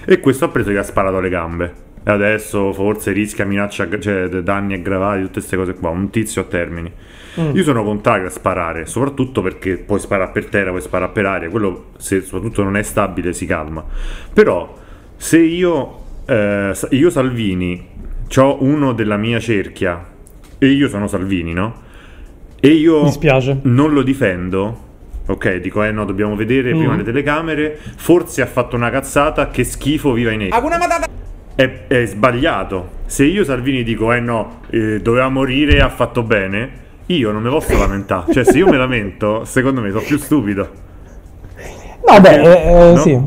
E 0.05 0.21
questo 0.21 0.45
ha 0.45 0.49
preso 0.51 0.71
e 0.71 0.75
gli 0.75 0.77
ha 0.77 0.85
sparato 0.85 1.17
alle 1.17 1.29
gambe. 1.31 1.86
E 2.09 2.11
adesso 2.13 2.73
forse 2.73 3.11
rischia 3.11 3.45
minaccia, 3.45 3.89
cioè 3.99 4.29
danni 4.29 4.75
aggravati, 4.75 5.23
tutte 5.23 5.33
queste 5.41 5.57
cose 5.57 5.75
qua. 5.75 5.91
Un 5.91 6.09
tizio 6.11 6.43
a 6.43 6.45
termini. 6.45 6.93
Io 7.53 7.63
sono 7.65 7.83
contrario 7.83 8.29
a 8.29 8.31
sparare, 8.31 8.87
soprattutto 8.87 9.43
perché 9.43 9.77
puoi 9.77 9.99
sparare 9.99 10.31
per 10.31 10.47
terra, 10.47 10.71
puoi 10.71 10.81
sparare 10.83 11.11
per 11.13 11.27
aria. 11.27 11.51
Quello, 11.51 11.87
se 11.99 12.21
soprattutto 12.23 12.63
non 12.63 12.77
è 12.77 12.83
stabile, 12.83 13.33
si 13.33 13.45
calma. 13.45 13.85
Però, 14.33 14.73
se 15.17 15.39
io, 15.41 15.99
eh, 16.27 16.73
io 16.91 17.11
Salvini, 17.11 17.89
ho 18.37 18.63
uno 18.63 18.93
della 18.93 19.17
mia 19.17 19.41
cerchia, 19.41 20.03
e 20.59 20.67
io 20.69 20.89
sono 20.89 21.09
Salvini, 21.09 21.53
no? 21.53 21.83
E 22.61 22.69
io 22.69 23.03
Mi 23.03 23.11
spiace. 23.11 23.59
non 23.63 23.93
lo 23.93 24.03
difendo. 24.03 24.85
Ok, 25.27 25.57
dico, 25.57 25.83
eh 25.83 25.91
no, 25.91 26.05
dobbiamo 26.05 26.37
vedere 26.37 26.71
prima 26.71 26.95
Mm. 26.95 26.99
le 26.99 27.03
telecamere. 27.03 27.79
Forse 27.97 28.41
ha 28.43 28.47
fatto 28.47 28.77
una 28.77 28.91
cazzata, 28.91 29.49
che 29.51 29.65
schifo, 29.65 30.13
viva 30.13 30.31
i 30.31 30.37
neri. 30.37 30.53
È, 31.57 31.87
è 31.89 32.05
sbagliato. 32.07 32.89
Se 33.07 33.25
io 33.25 33.43
Salvini 33.43 33.83
dico, 33.83 34.13
eh 34.13 34.21
no, 34.21 34.61
eh, 34.71 35.01
doveva 35.01 35.29
morire, 35.31 35.81
ha 35.81 35.89
fatto 35.89 36.23
bene, 36.23 36.69
io 37.07 37.33
non 37.33 37.43
mi 37.43 37.49
posso 37.49 37.77
lamentare. 37.77 38.33
Cioè, 38.33 38.45
se 38.45 38.59
io 38.59 38.69
mi 38.69 38.77
lamento, 38.77 39.45
secondo 39.45 39.81
me 39.81 39.89
sono 39.91 40.03
più 40.03 40.19
stupido. 40.19 40.69
no 42.07 42.21
beh 42.21 42.41
eh, 42.43 42.91
eh, 42.91 42.93
No? 42.93 42.97
sì 43.01 43.21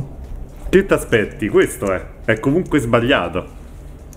Che 0.69 0.85
ti 0.85 0.93
aspetti? 0.93 1.47
Questo 1.49 1.91
è. 1.91 2.01
È 2.25 2.39
comunque 2.39 2.79
sbagliato. 2.79 3.57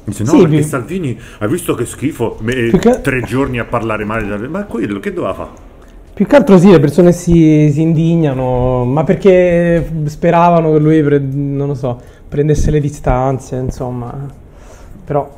Dice, 0.05 0.25
no, 0.25 0.31
Sì, 0.31 0.37
perché 0.41 0.57
vi- 0.57 0.63
Salvini, 0.63 1.19
hai 1.39 1.49
visto 1.49 1.75
che 1.75 1.87
schifo? 1.87 2.37
Me- 2.41 2.71
che- 2.79 3.01
Tre 3.01 3.23
giorni 3.23 3.59
a 3.59 3.65
parlare 3.65 4.05
male. 4.05 4.39
di- 4.39 4.49
Ma 4.49 4.65
quello, 4.65 5.01
che 5.01 5.13
doveva 5.13 5.33
fare? 5.33 5.49
Più 6.13 6.27
che 6.27 6.37
altro 6.37 6.59
sì, 6.59 6.71
le 6.71 6.79
persone 6.81 7.13
si, 7.13 7.71
si 7.73 7.81
indignano, 7.81 8.85
ma 8.85 9.03
perché 9.05 9.89
speravano 10.05 10.71
che 10.73 10.79
lui, 10.79 11.03
pre- 11.03 11.19
non 11.19 11.69
lo 11.69 11.75
so, 11.75 11.99
prendesse 12.33 12.71
le 12.71 12.81
distanze, 12.81 13.57
insomma. 13.57 14.13
Però 15.05 15.31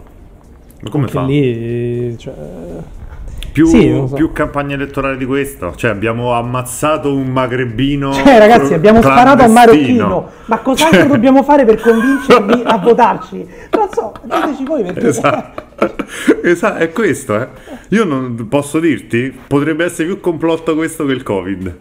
Ma 0.80 0.90
come 0.90 1.08
fa? 1.08 1.22
lì, 1.24 2.16
cioè, 2.16 2.32
Più, 3.50 3.66
Sì, 3.66 3.88
so. 4.08 4.14
più 4.14 4.32
campagna 4.32 4.74
elettorale 4.74 5.16
di 5.16 5.24
questo? 5.26 5.74
Cioè, 5.76 5.90
abbiamo 5.90 6.32
ammazzato 6.32 7.14
un 7.14 7.28
magrebino. 7.28 8.12
Cioè, 8.12 8.38
ragazzi, 8.38 8.74
abbiamo 8.74 9.00
sparato 9.00 9.42
a 9.44 9.46
un 9.46 9.52
marocchino. 9.52 10.28
Ma 10.46 10.58
cos'altro 10.58 10.98
Cioè- 11.00 11.08
dobbiamo 11.08 11.42
fare 11.44 11.64
per 11.64 11.80
convincervi 11.80 12.62
a 12.64 12.78
votarci? 12.82 13.46
Non 13.70 13.88
so, 13.92 14.12
diteci 14.24 14.64
voi 14.64 14.82
perché. 14.82 15.06
Esatto. 15.08 15.62
Esatto, 16.42 16.78
è 16.78 16.90
questo, 16.92 17.40
eh. 17.40 17.48
Io 17.90 18.04
non 18.04 18.46
posso 18.48 18.80
dirti, 18.80 19.32
potrebbe 19.46 19.84
essere 19.84 20.06
più 20.08 20.18
complotto 20.20 20.74
questo 20.74 21.04
che 21.06 21.12
il 21.12 21.22
Covid. 21.22 21.78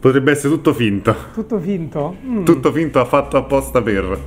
Potrebbe 0.00 0.32
essere 0.32 0.52
tutto 0.52 0.74
finto. 0.74 1.14
Tutto 1.32 1.58
finto? 1.60 2.16
Mm. 2.26 2.44
Tutto 2.44 2.72
finto 2.72 2.98
ha 3.00 3.04
fatto 3.04 3.36
apposta 3.36 3.80
per. 3.82 4.18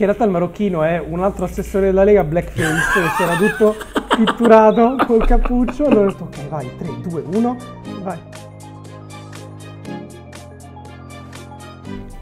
Che 0.00 0.06
in 0.06 0.12
realtà 0.12 0.24
il 0.24 0.34
marocchino 0.34 0.82
è 0.82 0.98
un 0.98 1.22
altro 1.22 1.44
assessore 1.44 1.84
della 1.84 2.04
Lega, 2.04 2.24
Blackface, 2.24 2.64
che 2.94 3.00
c'era 3.18 3.36
tutto 3.36 3.76
pitturato 4.16 4.96
col 5.06 5.26
cappuccio. 5.26 5.84
Allora 5.84 6.06
ho 6.06 6.10
detto, 6.10 6.22
ok, 6.22 6.48
vai, 6.48 6.70
3, 6.78 6.88
2, 7.06 7.24
1, 7.34 7.56
vai. 8.02 8.18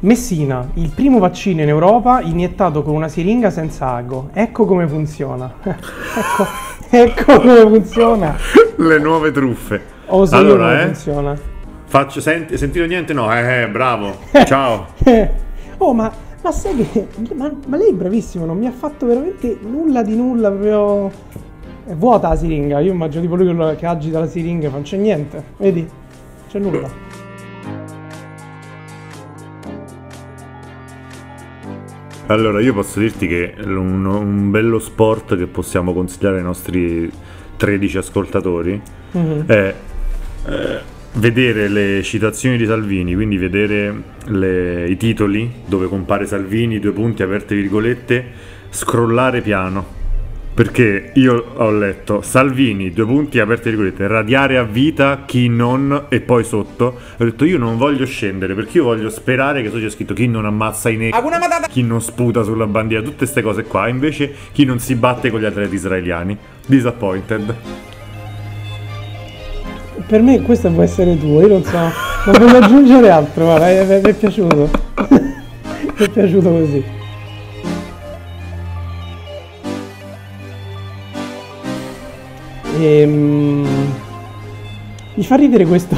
Messina, 0.01 0.69
il 0.75 0.91
primo 0.91 1.21
vaccino 1.21 1.63
in 1.63 1.69
Europa 1.69 2.21
iniettato 2.21 2.83
con 2.83 2.97
una 2.97 3.07
siringa 3.07 3.51
senza 3.51 3.93
ago. 3.93 4.31
Ecco 4.33 4.65
come 4.65 4.89
funziona. 4.89 5.55
ecco, 5.63 6.47
ecco 6.91 7.39
come 7.39 7.61
funziona. 7.61 8.37
Le 8.77 8.99
nuove 8.99 9.31
truffe. 9.31 9.83
Oso 10.07 10.35
allora, 10.35 10.71
come 10.71 10.81
eh, 10.81 10.85
funziona. 10.87 11.39
faccio, 11.87 12.21
senti, 12.21 12.59
sentito 12.59 12.85
niente? 12.87 13.13
No, 13.13 13.33
eh, 13.33 13.63
eh, 13.63 13.69
bravo. 13.69 14.19
Ciao. 14.45 14.89
oh, 15.79 15.95
ma, 15.95 16.27
ma 16.43 16.53
sai 16.53 16.77
che. 16.91 17.07
Ma, 17.35 17.51
ma 17.67 17.77
lei 17.77 17.91
è 17.91 17.95
bravissimo, 17.95 18.45
non 18.45 18.59
mi 18.59 18.67
ha 18.67 18.73
fatto 18.73 19.07
veramente 19.07 19.59
nulla 19.63 20.03
di 20.03 20.17
nulla, 20.17 20.51
proprio. 20.51 21.11
È 21.85 21.95
vuota 21.95 22.29
la 22.29 22.37
siringa. 22.37 22.81
Io 22.81 22.93
immagino 22.93 23.23
tipo 23.23 23.35
lui 23.35 23.47
che- 23.55 23.77
che 23.77 23.87
agita 23.87 24.19
la 24.21 24.27
siringa, 24.27 24.69
non 24.69 24.83
c'è 24.83 24.97
niente. 24.99 25.43
Vedi? 25.57 25.89
C'è 26.49 26.59
nulla. 26.59 26.89
Allora, 32.27 32.61
io 32.61 32.75
posso 32.75 33.01
dirti 33.01 33.27
che 33.27 33.55
un, 33.65 34.05
un 34.05 34.51
bello 34.51 34.79
sport 34.79 35.37
che 35.37 35.47
possiamo 35.47 35.95
consigliare 35.95 36.37
ai 36.39 36.43
nostri 36.43 37.11
13 37.57 37.99
ascoltatori 37.99 38.81
Mhm. 39.13 39.47
è 39.47 39.75
eh, 40.47 40.79
vedere 41.15 41.69
le 41.69 42.03
citazioni 42.03 42.57
di 42.57 42.67
Salvini, 42.67 43.15
quindi 43.15 43.37
vedere 43.39 43.95
le- 44.27 44.89
i 44.89 44.97
titoli 44.97 45.51
dove 45.67 45.87
compare 45.87 46.27
Salvini, 46.27 46.79
due 46.79 46.93
punti, 46.93 47.23
aperte 47.23 47.55
virgolette, 47.55 48.25
scrollare 48.71 49.41
piano. 49.41 49.97
Perché 50.55 51.13
io 51.15 51.53
ho 51.55 51.71
letto 51.71 52.21
Salvini, 52.21 52.93
due 52.93 53.07
punti, 53.07 53.39
aperte 53.39 53.71
virgolette, 53.71 54.09
radiare 54.09 54.57
a 54.57 54.65
vita 54.65 55.23
chi 55.25 55.49
non 55.49 56.07
e 56.09 56.21
poi 56.21 56.43
sotto. 56.43 56.99
Ho 57.17 57.25
detto 57.25 57.45
io 57.45 57.59
non 57.59 57.77
voglio 57.77 58.05
scendere 58.05 58.55
perché 58.55 58.79
io 58.79 58.85
voglio 58.85 59.09
sperare 59.09 59.63
che 59.63 59.71
so 59.71 59.79
c'è 59.79 59.89
scritto 59.89 60.15
chi 60.15 60.27
non 60.27 60.47
ammazza 60.47 60.89
i 60.89 60.97
neri, 60.97 61.13
chi 61.69 61.85
non 61.85 62.01
sputa 62.03 62.43
sulla 62.43 62.67
bandiera, 62.67 63.05
tutte 63.05 63.19
queste 63.19 63.41
cose 63.41 63.63
qua. 63.63 63.87
Invece 63.87 64.35
chi 64.51 64.65
non 64.65 64.81
si 64.81 64.97
batte 64.97 65.31
con 65.31 65.39
gli 65.39 65.45
atleti 65.45 65.77
israeliani. 65.77 66.37
Disappointed. 66.67 67.55
Per 70.09 70.23
me 70.23 70.41
questo 70.41 70.71
può 70.71 70.83
essere 70.83 71.19
tuo, 71.19 71.43
io 71.43 71.49
non 71.49 71.63
so. 71.63 71.77
Non 71.77 72.35
voglio 72.39 72.57
aggiungere 72.57 73.11
altro, 73.11 73.45
guarda, 73.45 73.67
mi 73.67 74.01
è, 74.01 74.15
piaciuto. 74.15 74.57
mi 74.57 75.93
è 76.03 76.09
piaciuto 76.09 76.51
così. 76.51 76.85
Ehm, 82.81 83.67
mi 85.15 85.23
fa 85.25 85.37
ridere 85.37 85.67
questo. 85.67 85.97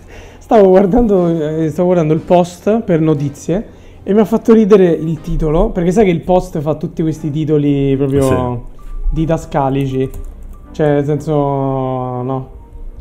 Stavo 0.38 0.70
guardando, 0.70 1.28
eh, 1.28 1.68
stavo 1.68 1.88
guardando 1.88 2.14
il 2.14 2.20
post 2.20 2.80
per 2.80 3.00
notizie 3.00 3.66
e 4.02 4.14
mi 4.14 4.20
ha 4.20 4.24
fatto 4.24 4.54
ridere 4.54 4.86
il 4.86 5.20
titolo, 5.20 5.68
perché 5.68 5.92
sai 5.92 6.06
che 6.06 6.10
il 6.10 6.22
post 6.22 6.58
fa 6.60 6.76
tutti 6.76 7.02
questi 7.02 7.30
titoli 7.30 7.94
proprio 7.94 8.68
didascalici. 9.10 10.10
Cioè, 10.72 10.94
nel 10.94 11.04
senso, 11.04 11.32
no. 11.34 12.58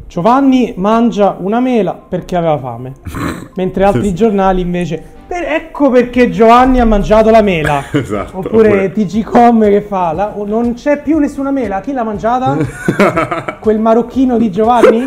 Giovanni 0.09 0.73
mangia 0.75 1.37
una 1.39 1.59
mela 1.59 1.93
perché 1.93 2.35
aveva 2.35 2.57
fame. 2.57 2.93
Mentre 3.53 3.83
altri 3.83 4.07
Sì. 4.07 4.15
giornali 4.15 4.59
invece. 4.61 4.99
"Per- 5.27 5.43
ecco 5.43 5.91
perché 5.91 6.31
Giovanni 6.31 6.79
ha 6.79 6.85
mangiato 6.85 7.29
la 7.29 7.43
mela. 7.43 7.83
Esatto, 7.93 8.39
Oppure 8.39 8.69
oppure- 8.69 8.91
TG.com 8.91 9.61
che 9.69 9.81
fa. 9.81 10.11
la- 10.13 10.33
oh, 10.35 10.47
non 10.47 10.73
c'è 10.73 11.03
più 11.03 11.19
nessuna 11.19 11.51
mela. 11.51 11.79
Chi 11.81 11.91
l'ha 11.93 12.01
mangiata? 12.01 12.57
Quel 13.61 13.77
marocchino 13.79 14.39
di 14.39 14.49
Giovanni? 14.49 15.05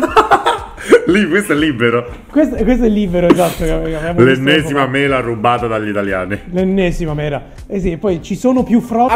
Lì, 1.07 1.27
questo 1.27 1.51
è 1.51 1.55
libero. 1.57 2.05
Questo, 2.31 2.55
questo 2.63 2.85
è 2.85 2.89
libero, 2.89 3.27
esatto. 3.27 3.65
L'ennesima 4.23 4.87
mela 4.87 5.19
rubata 5.19 5.67
dagli 5.67 5.89
italiani. 5.89 6.39
L'ennesima 6.51 7.13
mela. 7.13 7.41
Eh 7.67 7.81
sì, 7.81 7.97
poi 7.97 8.21
ci 8.21 8.35
sono 8.37 8.63
più 8.63 8.79
frotti 8.79 9.13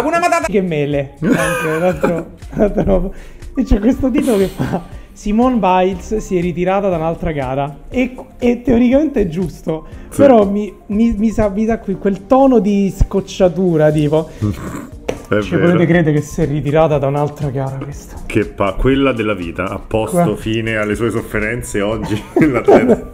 che 0.48 0.62
mele. 0.62 1.14
Anche, 1.22 1.80
l'altro- 1.80 2.26
l'altro- 2.56 3.14
E 3.56 3.64
c'è 3.64 3.80
questo 3.80 4.12
titolo 4.12 4.38
che 4.38 4.48
fa 4.48 4.82
Simone 5.18 5.56
Biles 5.58 6.18
si 6.18 6.38
è 6.38 6.42
ritirata 6.42 6.90
da 6.90 6.98
un'altra 6.98 7.32
gara. 7.32 7.76
E, 7.90 8.16
e 8.38 8.62
teoricamente 8.62 9.22
è 9.22 9.28
giusto. 9.28 9.88
Sì. 10.10 10.22
Però 10.22 10.46
mi, 10.48 10.72
mi, 10.88 11.16
mi 11.18 11.30
sa, 11.32 11.50
mi 11.50 11.66
sa 11.66 11.80
qui 11.80 11.96
quel 11.96 12.28
tono 12.28 12.60
di 12.60 12.94
scocciatura, 12.96 13.90
tipo. 13.90 14.30
È 15.28 15.42
Cioè, 15.42 15.58
vero. 15.58 15.72
potete 15.72 15.86
credere 15.92 16.16
che 16.18 16.22
si 16.22 16.42
è 16.44 16.46
ritirata 16.46 17.00
da 17.00 17.08
un'altra 17.08 17.50
gara 17.50 17.76
questa. 17.78 18.16
Che 18.28 18.46
pa- 18.46 18.74
quella 18.76 19.12
della 19.12 19.34
vita 19.34 19.64
ha 19.68 19.80
posto 19.80 20.22
Qua- 20.22 20.36
fine 20.36 20.78
alle 20.78 20.94
sue 20.96 21.10
sofferenze 21.10 21.82
oggi. 21.82 22.22
l'atleta. 22.40 23.12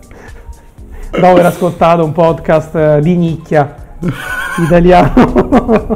Dopo 1.09 1.25
aver 1.25 1.45
ascoltato 1.45 2.03
un 2.03 2.11
podcast 2.11 2.75
eh, 2.75 2.99
di 3.01 3.15
nicchia 3.15 3.95
italiano. 4.61 5.95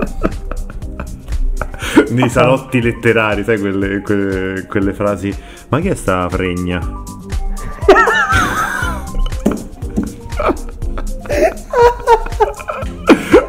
Nei 2.14 2.30
salotti 2.30 2.82
letterari, 2.82 3.44
sai 3.44 3.60
quelle, 3.60 4.02
que- 4.02 4.66
quelle 4.68 4.94
frasi. 4.94 5.34
Ma 5.70 5.80
chi 5.80 5.90
è 5.90 5.96
sta 5.96 6.28
fregna? 6.30 6.80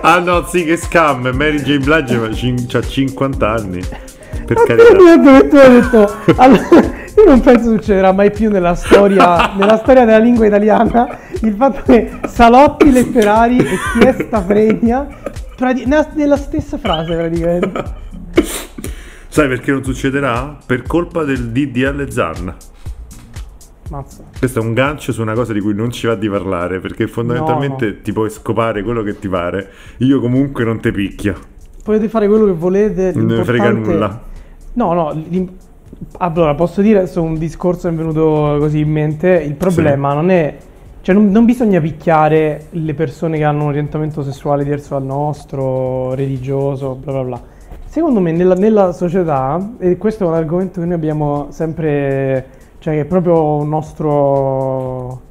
ah 0.00 0.18
no, 0.18 0.44
sì, 0.46 0.64
che 0.64 0.76
scam. 0.76 1.30
Mary 1.34 1.62
J. 1.62 1.78
Blige 1.78 2.34
cin- 2.34 2.66
c'ha 2.66 2.80
50 2.80 3.48
anni. 3.48 3.80
Per 4.44 4.62
carità. 4.64 4.96
Allora, 6.36 6.68
io 6.70 7.24
non 7.26 7.40
penso 7.40 7.70
succederà 7.70 8.12
mai 8.12 8.30
più 8.30 8.50
nella 8.50 8.74
storia, 8.74 9.52
nella 9.56 9.76
storia 9.78 10.04
della 10.04 10.18
lingua 10.18 10.46
italiana 10.46 11.18
il 11.42 11.54
fatto 11.54 11.82
che 11.84 12.10
salotti 12.26 12.90
letterari 12.90 13.58
e 13.58 13.76
chi 13.92 14.06
è 14.06 14.12
sta 14.12 14.42
fregna 14.42 15.06
nella 16.14 16.36
stessa 16.36 16.78
frase 16.78 17.14
praticamente. 17.16 18.06
Sai 19.38 19.46
perché 19.46 19.70
non 19.70 19.84
succederà? 19.84 20.58
Per 20.66 20.82
colpa 20.82 21.22
del 21.22 21.50
DDL 21.52 22.10
Zan. 22.10 22.56
Mazza. 23.88 24.24
Questo 24.36 24.58
è 24.58 24.62
un 24.62 24.74
gancio 24.74 25.12
su 25.12 25.22
una 25.22 25.34
cosa 25.34 25.52
di 25.52 25.60
cui 25.60 25.74
non 25.74 25.92
ci 25.92 26.08
va 26.08 26.16
di 26.16 26.28
parlare, 26.28 26.80
perché 26.80 27.06
fondamentalmente 27.06 27.86
No, 27.86 27.96
ti 28.02 28.12
puoi 28.12 28.30
scopare 28.30 28.82
quello 28.82 29.04
che 29.04 29.16
ti 29.16 29.28
pare. 29.28 29.70
Io 29.98 30.18
comunque 30.18 30.64
non 30.64 30.80
te 30.80 30.90
picchio. 30.90 31.36
Potete 31.84 32.08
fare 32.08 32.26
quello 32.26 32.46
che 32.46 32.52
volete. 32.52 33.12
Non 33.14 33.26
ne 33.26 33.44
frega 33.44 33.70
nulla. 33.70 34.20
No, 34.72 34.92
no. 34.92 35.24
Allora, 36.18 36.56
posso 36.56 36.82
dire, 36.82 36.98
adesso 36.98 37.22
un 37.22 37.38
discorso 37.38 37.88
mi 37.90 37.94
è 37.94 37.96
venuto 37.96 38.56
così 38.58 38.80
in 38.80 38.90
mente. 38.90 39.40
Il 39.40 39.54
problema 39.54 40.14
non 40.14 40.30
è. 40.30 40.56
Cioè, 41.00 41.14
non, 41.14 41.30
non 41.30 41.44
bisogna 41.44 41.80
picchiare 41.80 42.66
le 42.70 42.94
persone 42.94 43.38
che 43.38 43.44
hanno 43.44 43.62
un 43.62 43.68
orientamento 43.68 44.24
sessuale 44.24 44.64
diverso 44.64 44.94
dal 44.98 45.04
nostro, 45.04 46.12
religioso, 46.14 46.96
bla 46.96 47.12
bla 47.12 47.22
bla. 47.22 47.56
Secondo 47.88 48.20
me, 48.20 48.32
nella, 48.32 48.54
nella 48.54 48.92
società, 48.92 49.58
e 49.78 49.96
questo 49.96 50.24
è 50.24 50.28
un 50.28 50.34
argomento 50.34 50.78
che 50.80 50.86
noi 50.86 50.94
abbiamo 50.94 51.46
sempre. 51.50 52.46
cioè, 52.80 52.94
che 52.94 53.00
è 53.00 53.04
proprio 53.06 53.54
un 53.54 53.68
nostro 53.68 55.22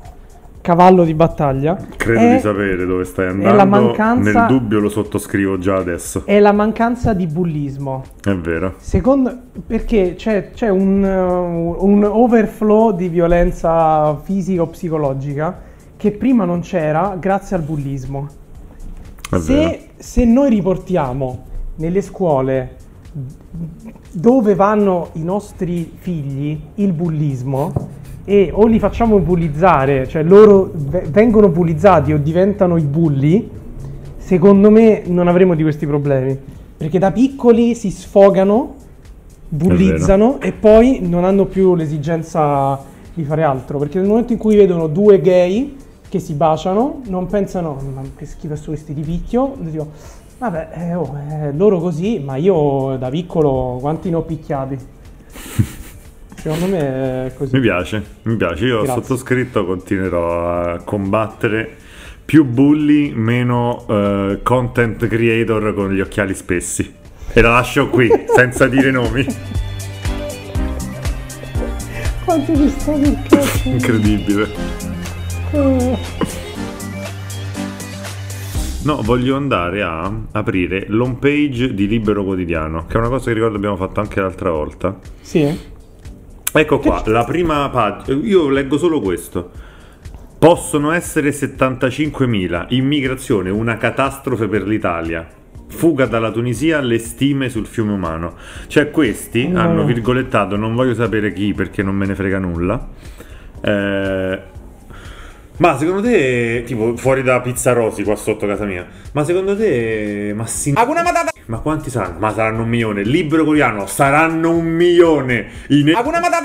cavallo 0.62 1.06
di 1.06 1.14
battaglia. 1.14 1.78
Credo 1.96 2.20
è- 2.20 2.34
di 2.34 2.40
sapere 2.40 2.86
dove 2.86 3.04
stai 3.06 3.28
andando. 3.28 3.66
mancanza- 3.66 4.48
Nel 4.48 4.48
dubbio 4.48 4.80
lo 4.80 4.90
sottoscrivo 4.90 5.60
già 5.60 5.76
adesso. 5.78 6.24
È 6.26 6.40
la 6.40 6.52
mancanza 6.52 7.14
di 7.14 7.28
bullismo. 7.28 8.04
È 8.22 8.34
vero. 8.36 8.74
Secondo 8.80 9.34
perché 9.66 10.16
c'è, 10.18 10.50
c'è 10.52 10.68
un, 10.70 11.04
uh, 11.04 11.86
un 11.86 12.04
overflow 12.04 12.92
di 12.94 13.08
violenza 13.08 14.18
fisica 14.24 14.64
o 14.64 14.68
psicologica 14.68 15.58
che 15.96 16.12
prima 16.12 16.44
non 16.44 16.60
c'era 16.62 17.16
grazie 17.20 17.56
al 17.56 17.62
bullismo. 17.62 18.28
Se, 19.40 19.90
se 19.96 20.26
noi 20.26 20.50
riportiamo 20.50 21.46
nelle 21.78 22.02
scuole 22.02 22.76
dove 24.12 24.56
vanno 24.56 25.10
i 25.14 25.24
nostri 25.24 25.92
figli 25.98 26.60
il 26.76 26.94
bullismo 26.94 27.74
e 28.24 28.52
o 28.54 28.66
li 28.66 28.78
facciamo 28.78 29.20
bullizzare, 29.20 30.08
cioè 30.08 30.22
loro 30.22 30.70
ve- 30.74 31.06
vengono 31.10 31.48
bullizzati 31.48 32.12
o 32.12 32.18
diventano 32.18 32.76
i 32.76 32.84
bulli, 32.84 33.50
secondo 34.18 34.70
me 34.70 35.04
non 35.06 35.28
avremo 35.30 35.56
di 35.56 35.64
questi 35.64 35.88
problemi. 35.88 36.38
Perché 36.76 37.00
da 37.00 37.12
piccoli 37.12 37.74
si 37.74 37.90
sfogano, 37.90 38.76
bullizzano 39.48 40.42
e 40.42 40.52
poi 40.52 41.00
non 41.02 41.24
hanno 41.24 41.46
più 41.46 41.74
l'esigenza 41.74 42.84
di 43.14 43.24
fare 43.24 43.44
altro. 43.44 43.80
Perché 43.80 43.98
nel 43.98 44.08
momento 44.10 44.34
in 44.34 44.40
cui 44.40 44.58
vedono 44.58 44.88
due 44.88 45.22
gay 45.22 45.78
che 46.10 46.20
si 46.20 46.34
baciano, 46.34 47.02
non 47.08 47.28
pensano, 47.28 47.78
ma 47.94 48.02
che 48.16 48.26
schifo 48.26 48.56
sono 48.56 48.76
questi 48.76 48.94
di 48.94 49.02
picchio, 49.02 49.56
dico, 49.60 49.88
vabbè, 50.38 50.70
eh, 50.74 50.94
oh, 50.96 51.18
eh, 51.30 51.52
loro 51.54 51.80
così, 51.80 52.20
ma 52.20 52.36
io 52.36 52.96
da 52.98 53.10
piccolo 53.10 53.78
quanti 53.80 54.10
ne 54.10 54.16
ho 54.16 54.22
picchiati? 54.24 54.78
Secondo 56.36 56.68
me 56.68 57.26
è 57.26 57.34
così. 57.36 57.56
Mi 57.56 57.62
piace, 57.62 58.04
mi 58.24 58.36
piace. 58.36 58.66
Io 58.66 58.80
ho 58.80 58.84
Grazie. 58.84 59.02
sottoscritto, 59.02 59.66
continuerò 59.66 60.74
a 60.74 60.82
combattere 60.84 61.76
più 62.24 62.46
bulli, 62.46 63.14
meno 63.16 63.86
eh, 63.88 64.40
content 64.44 65.08
creator 65.08 65.74
con 65.74 65.94
gli 65.94 66.00
occhiali 66.00 66.36
spessi. 66.36 66.94
E 67.34 67.42
la 67.42 67.52
lascio 67.52 67.90
qui, 67.90 68.10
senza 68.36 68.68
dire 68.68 68.92
nomi. 68.92 69.26
Quanto 72.24 72.52
mi 72.52 72.70
sta 72.70 72.92
del 72.94 73.18
cazzo. 73.28 73.70
Incredibile. 73.70 74.48
Eh. 75.52 75.97
No, 78.88 79.02
voglio 79.02 79.36
andare 79.36 79.82
a 79.84 80.10
aprire 80.32 80.86
l'home 80.88 81.18
page 81.20 81.74
di 81.74 81.90
Libero 81.90 82.24
Quotidiano, 82.24 82.86
che 82.86 82.94
è 82.94 82.98
una 83.00 83.10
cosa 83.10 83.26
che 83.26 83.34
ricordo 83.34 83.58
abbiamo 83.58 83.76
fatto 83.76 84.00
anche 84.00 84.22
l'altra 84.22 84.50
volta. 84.50 84.98
Sì. 85.20 85.60
Ecco 86.54 86.80
qua, 86.80 87.04
la 87.08 87.26
prima 87.26 87.68
pagina. 87.70 88.18
Io 88.26 88.48
leggo 88.48 88.78
solo 88.78 89.02
questo. 89.02 89.52
Possono 90.40 90.92
essere 90.92 91.32
75.000. 91.32 92.68
Immigrazione, 92.70 93.50
una 93.50 93.76
catastrofe 93.76 94.48
per 94.48 94.66
l'Italia. 94.66 95.28
Fuga 95.68 96.06
dalla 96.06 96.32
Tunisia, 96.32 96.80
le 96.80 96.98
stime 96.98 97.50
sul 97.50 97.66
fiume 97.66 97.92
umano. 97.92 98.36
Cioè, 98.68 98.90
questi 98.90 99.50
No. 99.50 99.60
hanno 99.60 99.84
virgolettato, 99.84 100.56
non 100.56 100.74
voglio 100.76 100.94
sapere 100.94 101.34
chi 101.34 101.54
perché 101.54 101.84
non 101.84 101.94
me 101.94 102.06
ne 102.06 102.16
frega 102.16 102.40
nulla. 102.40 102.88
Eh, 103.60 104.42
ma 105.58 105.78
secondo 105.78 106.02
te, 106.02 106.64
tipo 106.66 106.96
fuori 106.98 107.24
da 107.24 107.42
Pizzarosi 107.42 108.04
qua 108.04 108.16
sotto 108.16 108.46
casa 108.48 108.66
mia, 108.66 108.86
ma 109.14 109.24
secondo 109.24 109.56
te, 109.58 110.34
ma 110.36 110.46
si- 110.46 110.74
ma 111.48 111.60
quanti 111.60 111.90
saranno? 111.90 112.20
Ma 112.20 112.34
saranno 112.34 112.64
un 112.64 112.70
milione. 112.70 113.04
Libero 113.04 113.46
coreano 113.46 113.86
saranno 113.88 114.52
un 114.52 114.66
milione. 114.66 115.48
I 115.70 115.84
ne- 115.84 115.94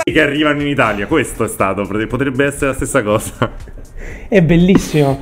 che 0.04 0.20
arrivano 0.22 0.60
in 0.60 0.68
Italia. 0.68 1.06
Questo 1.06 1.44
è 1.44 1.48
stato. 1.48 1.82
Potrebbe 2.06 2.44
essere 2.44 2.66
la 2.68 2.74
stessa 2.74 3.02
cosa. 3.02 3.50
È 4.28 4.40
bellissimo. 4.42 5.20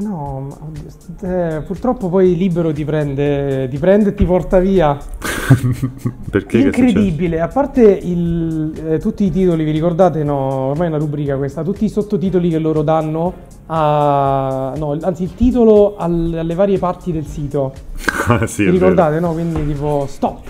No, 0.00 0.46
ma, 0.48 1.56
eh, 1.56 1.60
purtroppo 1.62 2.08
poi 2.08 2.36
libero 2.36 2.72
ti 2.72 2.84
prende, 2.84 3.66
ti 3.68 3.78
prende 3.78 4.10
e 4.10 4.14
ti 4.14 4.24
porta 4.24 4.60
via. 4.60 4.96
Perché? 6.30 6.58
Incredibile, 6.58 7.40
a 7.40 7.48
parte 7.48 7.82
il- 7.82 8.72
eh, 8.92 8.98
tutti 8.98 9.24
i 9.24 9.30
titoli, 9.30 9.64
vi 9.64 9.72
ricordate? 9.72 10.22
No, 10.22 10.36
ormai 10.70 10.86
è 10.86 10.88
una 10.90 10.98
rubrica 10.98 11.36
questa, 11.36 11.62
tutti 11.64 11.84
i 11.84 11.88
sottotitoli 11.88 12.48
che 12.50 12.58
loro 12.58 12.82
danno 12.82 13.32
a... 13.66 14.72
no, 14.76 14.96
anzi 15.00 15.24
il 15.24 15.34
titolo 15.34 15.96
al- 15.96 16.34
alle 16.38 16.54
varie 16.54 16.78
parti 16.78 17.12
del 17.12 17.26
sito. 17.26 17.72
Ah, 18.28 18.46
sì, 18.46 18.64
Vi 18.64 18.68
è 18.68 18.72
vero. 18.72 18.88
ricordate, 18.90 19.20
no? 19.20 19.32
Quindi 19.32 19.64
tipo 19.66 20.04
stop, 20.06 20.40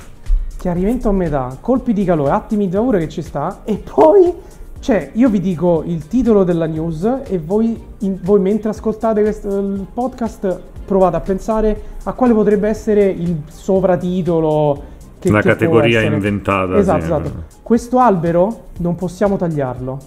chiarimento 0.58 1.08
a 1.08 1.12
metà, 1.12 1.56
colpi 1.60 1.92
di 1.92 2.02
calore, 2.04 2.32
attimi 2.32 2.68
di 2.68 2.74
paura 2.74 2.98
che 2.98 3.08
ci 3.08 3.22
sta 3.22 3.60
e 3.64 3.76
poi, 3.76 4.32
cioè, 4.80 5.10
io 5.14 5.28
vi 5.28 5.40
dico 5.40 5.82
il 5.86 6.06
titolo 6.06 6.44
della 6.44 6.66
news 6.66 7.08
e 7.24 7.38
voi, 7.38 7.80
in- 8.00 8.18
voi 8.22 8.40
mentre 8.40 8.70
ascoltate 8.70 9.22
questo, 9.22 9.58
il 9.58 9.86
podcast 9.92 10.60
provate 10.86 11.16
a 11.16 11.20
pensare 11.20 11.80
a 12.04 12.12
quale 12.12 12.32
potrebbe 12.32 12.68
essere 12.68 13.04
il 13.06 13.42
sovratitolo 13.48 14.82
che 15.18 15.28
Una 15.30 15.40
che 15.40 15.48
categoria 15.48 16.00
inventata, 16.00 16.76
Esatto, 16.78 17.00
sì. 17.00 17.04
esatto. 17.06 17.32
Questo 17.62 17.98
albero 17.98 18.60
non 18.78 18.94
possiamo 18.94 19.36
tagliarlo, 19.36 19.98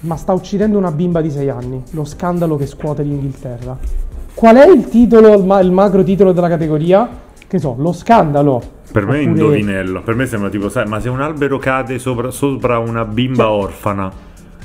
ma 0.00 0.16
sta 0.16 0.32
uccidendo 0.32 0.78
una 0.78 0.92
bimba 0.92 1.20
di 1.20 1.30
6 1.30 1.48
anni, 1.48 1.82
lo 1.90 2.04
scandalo 2.04 2.56
che 2.56 2.66
scuote 2.66 3.02
l'Inghilterra. 3.02 3.76
Qual 4.32 4.56
è 4.56 4.68
il 4.68 4.88
titolo, 4.88 5.34
il 5.60 5.70
macro 5.72 6.02
titolo 6.02 6.32
della 6.32 6.48
categoria? 6.48 7.08
Che 7.46 7.58
so, 7.58 7.74
lo 7.78 7.92
scandalo. 7.92 8.73
Per 8.94 9.06
me 9.06 9.18
è 9.18 9.22
Oppure- 9.22 9.40
indovinello. 9.40 10.02
Per 10.02 10.14
me 10.14 10.24
sembra 10.24 10.48
tipo, 10.50 10.68
sai, 10.68 10.86
ma 10.86 11.00
se 11.00 11.08
un 11.08 11.20
albero 11.20 11.58
cade 11.58 11.98
sopra, 11.98 12.30
sopra 12.30 12.78
una 12.78 13.04
bimba 13.04 13.42
Cioè- 13.42 13.52
orfana 13.64 14.12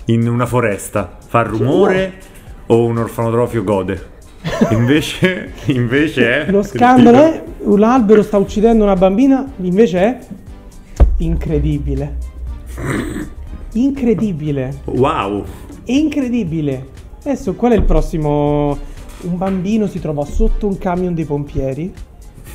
in 0.06 0.28
una 0.28 0.46
foresta, 0.46 1.18
fa 1.26 1.42
rumore 1.42 2.14
o 2.68 2.86
un 2.86 2.98
orfanotrofio 3.00 3.64
gode? 3.64 4.18
Invece, 4.70 5.54
invece 5.66 6.46
è... 6.46 6.52
Lo 6.52 6.62
scandalo 6.62 7.18
è 7.18 7.44
un 7.62 7.82
albero 7.82 8.22
sta 8.22 8.38
uccidendo 8.38 8.84
una 8.84 8.96
bambina, 8.96 9.52
invece 9.62 9.98
è 10.00 10.20
incredibile. 11.18 12.18
Incredibile. 13.74 14.82
Wow! 14.86 15.44
Incredibile. 15.86 16.88
Adesso 17.24 17.56
qual 17.56 17.72
è 17.72 17.76
il 17.76 17.84
prossimo? 17.84 18.78
Un 19.22 19.38
bambino 19.38 19.88
si 19.88 20.00
trova 20.00 20.24
sotto 20.24 20.68
un 20.68 20.78
camion 20.78 21.16
dei 21.16 21.26
pompieri. 21.26 21.92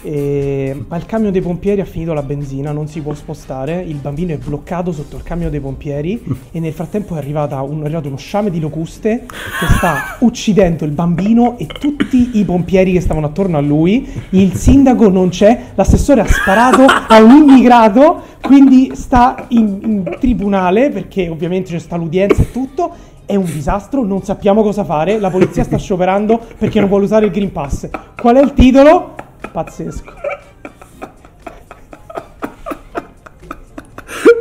E- 0.04 0.84
Ma 0.86 0.96
il 0.96 1.06
camion 1.06 1.32
dei 1.32 1.40
pompieri 1.40 1.80
ha 1.80 1.84
finito 1.84 2.12
la 2.12 2.22
benzina, 2.22 2.70
non 2.72 2.86
si 2.86 3.00
può 3.00 3.14
spostare. 3.14 3.82
Il 3.82 3.96
bambino 3.96 4.32
è 4.32 4.36
bloccato 4.36 4.92
sotto 4.92 5.16
il 5.16 5.22
camion 5.22 5.50
dei 5.50 5.60
pompieri. 5.60 6.22
E 6.52 6.60
nel 6.60 6.72
frattempo 6.72 7.14
è, 7.16 7.18
un- 7.18 7.80
è 7.82 7.84
arrivato 7.84 8.08
uno 8.08 8.16
sciame 8.16 8.50
di 8.50 8.60
locuste 8.60 9.24
che 9.26 9.66
sta 9.76 10.16
uccidendo 10.20 10.84
il 10.84 10.90
bambino 10.92 11.56
e 11.58 11.66
tutti 11.66 12.30
i 12.34 12.44
pompieri 12.44 12.92
che 12.92 13.00
stavano 13.00 13.26
attorno 13.26 13.56
a 13.56 13.60
lui. 13.60 14.06
Il 14.30 14.54
sindaco 14.54 15.08
non 15.08 15.30
c'è, 15.30 15.58
l'assessore 15.74 16.20
ha 16.20 16.26
sparato 16.26 16.84
a 16.84 17.22
un 17.22 17.48
immigrato, 17.48 18.20
quindi 18.42 18.92
sta 18.94 19.46
in, 19.48 19.78
in 19.82 20.16
tribunale 20.20 20.90
perché 20.90 21.28
ovviamente 21.28 21.70
c'è 21.72 21.78
sta 21.78 21.96
l'udienza 21.96 22.42
e 22.42 22.50
tutto. 22.50 22.90
È 23.26 23.36
un 23.36 23.46
disastro, 23.46 24.04
non 24.04 24.22
sappiamo 24.22 24.62
cosa 24.62 24.84
fare. 24.84 25.18
La 25.18 25.30
polizia 25.30 25.64
sta 25.64 25.78
scioperando 25.78 26.38
perché 26.58 26.78
non 26.78 26.90
vuole 26.90 27.04
usare 27.04 27.24
il 27.24 27.32
Green 27.32 27.52
Pass. 27.52 27.88
Qual 28.20 28.36
è 28.36 28.42
il 28.42 28.52
titolo? 28.52 29.14
Pazzesco. 29.54 30.12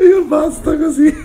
Io 0.02 0.24
basta 0.26 0.76
così. 0.76 1.16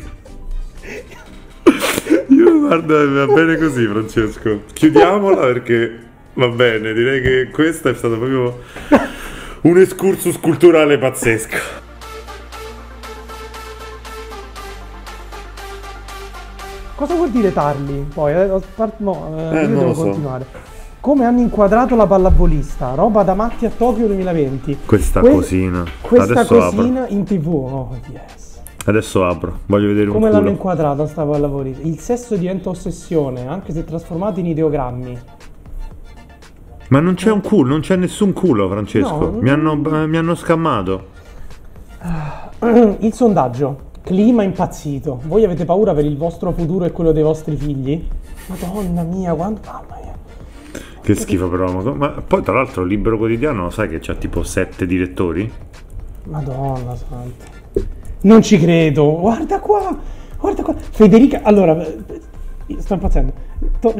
Io 2.28 2.58
guarda, 2.60 3.06
va 3.06 3.32
bene 3.32 3.56
così, 3.56 3.86
Francesco. 3.86 4.64
Chiudiamola 4.74 5.40
perché 5.40 5.98
va 6.34 6.48
bene. 6.48 6.92
Direi 6.92 7.22
che 7.22 7.48
questo 7.50 7.88
è 7.88 7.94
stato 7.94 8.18
proprio 8.18 8.58
un 9.62 9.78
excursus 9.78 10.38
culturale 10.38 10.98
pazzesco. 10.98 11.56
Cosa 16.94 17.14
vuol 17.14 17.30
dire 17.30 17.54
tarli? 17.54 18.06
Poi, 18.12 18.32
eh, 18.34 18.46
no, 18.98 19.36
eh, 19.38 19.56
Eh, 19.56 19.62
io 19.62 19.68
non 19.68 19.78
devo 19.78 19.94
so. 19.94 20.02
continuare. 20.02 20.76
Come 21.00 21.24
hanno 21.24 21.40
inquadrato 21.40 21.94
la 21.94 22.06
pallavolista? 22.06 22.94
Roba 22.94 23.22
da 23.22 23.34
matti 23.34 23.64
a 23.66 23.70
Tokyo 23.70 24.06
2020. 24.08 24.78
Questa 24.84 25.20
Que- 25.20 25.30
cosina. 25.30 25.84
Questa 26.00 26.32
Adesso 26.40 26.54
cosina 26.58 27.06
in 27.08 27.24
tv. 27.24 27.48
Oh, 27.48 27.96
yes. 28.10 28.60
Adesso 28.84 29.24
apro. 29.24 29.58
Voglio 29.66 29.88
vedere 29.88 30.06
Come 30.08 30.24
un 30.26 30.30
l'hanno 30.30 30.38
culo. 30.40 30.50
inquadrata 30.50 31.06
sta 31.06 31.24
pallavolista? 31.24 31.86
Il 31.86 31.98
sesso 32.00 32.36
diventa 32.36 32.70
ossessione, 32.70 33.46
anche 33.46 33.72
se 33.72 33.84
trasformato 33.84 34.40
in 34.40 34.46
ideogrammi. 34.46 35.18
Ma 36.88 37.00
non 37.00 37.14
c'è 37.14 37.30
un 37.30 37.42
culo, 37.42 37.68
non 37.68 37.80
c'è 37.80 37.96
nessun 37.96 38.32
culo, 38.32 38.68
Francesco. 38.68 39.30
No. 39.30 39.38
mi, 39.40 39.50
hanno, 39.50 39.76
mi 39.76 40.16
hanno 40.16 40.34
scammato. 40.34 41.16
Il 43.00 43.12
sondaggio. 43.12 43.86
Clima 44.02 44.42
impazzito. 44.42 45.20
Voi 45.26 45.44
avete 45.44 45.66
paura 45.66 45.92
per 45.92 46.06
il 46.06 46.16
vostro 46.16 46.50
futuro 46.52 46.86
e 46.86 46.92
quello 46.92 47.12
dei 47.12 47.22
vostri 47.22 47.56
figli? 47.56 48.08
Madonna 48.46 49.02
mia, 49.02 49.34
quanto... 49.34 49.60
Mamma 49.66 49.84
mia. 49.90 49.97
Che 51.14 51.14
schifo 51.14 51.48
però. 51.48 51.94
Ma, 51.94 52.08
poi 52.10 52.42
tra 52.42 52.52
l'altro 52.52 52.82
il 52.82 52.88
libro 52.88 53.16
quotidiano, 53.16 53.70
sai 53.70 53.88
che 53.88 53.98
c'ha 53.98 54.14
tipo 54.14 54.42
sette 54.42 54.84
direttori? 54.84 55.50
Madonna 56.24 56.94
santa. 56.94 57.46
Non 58.22 58.42
ci 58.42 58.58
credo. 58.58 59.18
Guarda 59.20 59.58
qua. 59.58 59.96
Guarda 60.38 60.62
qua. 60.62 60.74
Federica, 60.74 61.40
allora, 61.44 61.82
eh, 61.82 62.76
sto 62.76 62.92
impazzendo. 62.92 63.32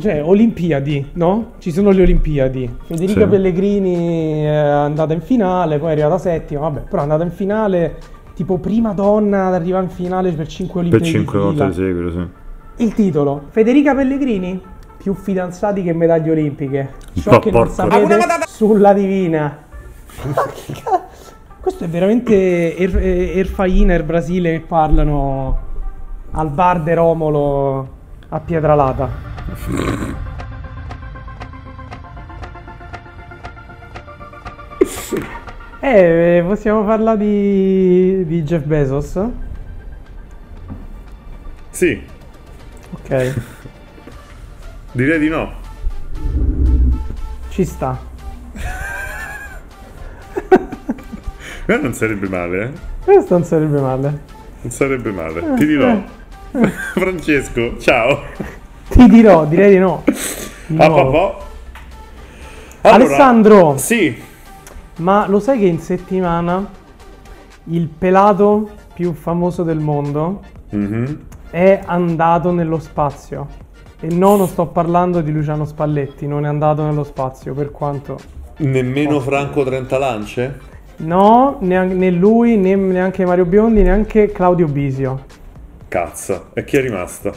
Cioè, 0.01 0.23
Olimpiadi, 0.23 1.11
no? 1.15 1.53
Ci 1.59 1.71
sono 1.73 1.91
le 1.93 2.03
Olimpiadi. 2.03 2.69
Federica 2.85 3.23
Sì. 3.23 3.27
Pellegrini 3.29 4.43
è 4.43 4.49
andata 4.49 5.15
in 5.15 5.23
finale, 5.23 5.79
poi 5.79 5.89
è 5.89 5.93
arrivata 5.93 6.19
settima, 6.19 6.61
vabbè, 6.61 6.81
però 6.81 6.99
è 6.99 7.03
andata 7.05 7.25
in 7.25 7.31
finale 7.31 7.97
tipo 8.35 8.59
prima 8.59 8.93
donna 8.93 9.47
ad 9.47 9.55
arrivare 9.55 9.85
in 9.85 9.91
finale 9.91 10.31
per 10.33 10.47
5 10.47 10.83
Per 10.83 10.91
Olimpiadi. 10.93 11.05
cinque 11.19 11.39
di 11.39 11.45
volte 11.45 11.67
di 11.69 11.73
seguito, 11.73 12.11
sì. 12.11 12.85
Il 12.85 12.93
titolo, 12.95 13.43
Federica 13.49 13.95
Pellegrini, 13.95 14.61
più 14.99 15.15
fidanzati 15.15 15.83
che 15.83 15.93
medaglie 15.95 16.33
olimpiche. 16.33 16.93
Ciò 17.21 17.31
po' 17.31 17.39
che 17.39 17.51
non 17.51 17.69
sapete 17.71 18.19
sulla 18.47 18.93
divina. 18.93 19.57
Ma 20.35 20.47
che 20.53 20.73
ca- 20.83 21.07
Questo 21.61 21.85
è 21.85 21.89
veramente 21.89 22.77
Er- 22.77 22.97
eh, 22.99 23.39
Erfainer 23.39 24.05
Brasile 24.05 24.53
che 24.53 24.61
parlano 24.67 25.67
al 26.33 26.51
bar 26.51 26.83
de 26.83 26.95
Romolo 26.95 27.89
a 28.29 28.41
Pietralata. 28.41 29.09
Eh, 35.81 36.43
possiamo 36.47 36.85
parlare 36.85 37.19
di, 37.19 38.25
di 38.27 38.43
Jeff 38.43 38.65
Bezos? 38.65 39.19
Sì, 41.71 42.03
Ok, 42.93 43.35
direi 44.99 45.21
di 45.21 45.29
no. 45.29 45.53
ci 47.51 47.65
sta. 47.65 47.97
Eh, 51.67 51.77
non 51.77 51.93
sarebbe 51.93 52.29
male, 52.29 52.65
eh. 52.65 52.71
Questo 53.05 53.35
non 53.35 53.45
sarebbe 53.45 53.81
male. 53.81 54.21
Non 54.63 54.71
sarebbe 54.73 55.11
male. 55.13 55.55
Ti 55.55 55.67
dirò. 55.67 56.03
Francesco, 56.95 57.79
ciao. 57.79 58.23
Ti 58.89 59.07
dirò, 59.07 59.45
direi 59.47 59.71
di 59.73 59.79
no. 59.79 60.03
Di 60.67 60.77
A 60.83 60.89
nuovo. 60.89 61.45
papà. 62.81 62.95
Alessandro, 62.95 63.77
Sì. 63.77 64.21
ma 64.97 65.27
lo 65.29 65.39
sai 65.41 65.59
che 65.61 65.67
in 65.67 65.79
settimana 65.79 66.69
il 67.65 67.87
pelato 67.87 68.71
più 68.95 69.13
famoso 69.13 69.63
del 69.63 69.79
mondo 69.79 70.43
Mhm. 70.71 71.19
è 71.51 71.81
andato 71.87 72.51
nello 72.51 72.79
spazio. 72.81 73.47
E 74.01 74.15
no, 74.15 74.37
non 74.37 74.47
sto 74.47 74.67
parlando 74.67 75.21
di 75.23 75.33
Luciano 75.33 75.65
Spalletti, 75.65 76.29
non 76.29 76.45
è 76.45 76.49
andato 76.49 76.85
nello 76.85 77.03
spazio, 77.03 77.53
per 77.53 77.73
quanto... 77.73 78.17
Nemmeno 78.59 79.19
Franco 79.19 79.65
Trentalance? 79.65 80.61
No, 80.99 81.57
neanche, 81.61 81.95
né 81.95 82.11
lui, 82.11 82.57
né 82.57 82.77
neanche 82.77 83.27
Mario 83.27 83.45
Biondi, 83.45 83.83
neanche 83.83 84.31
Claudio 84.31 84.69
Bisio. 84.69 85.25
Cazzo, 85.89 86.51
e 86.55 86.63
chi 86.63 86.77
è 86.77 86.81
rimasta? 86.81 87.33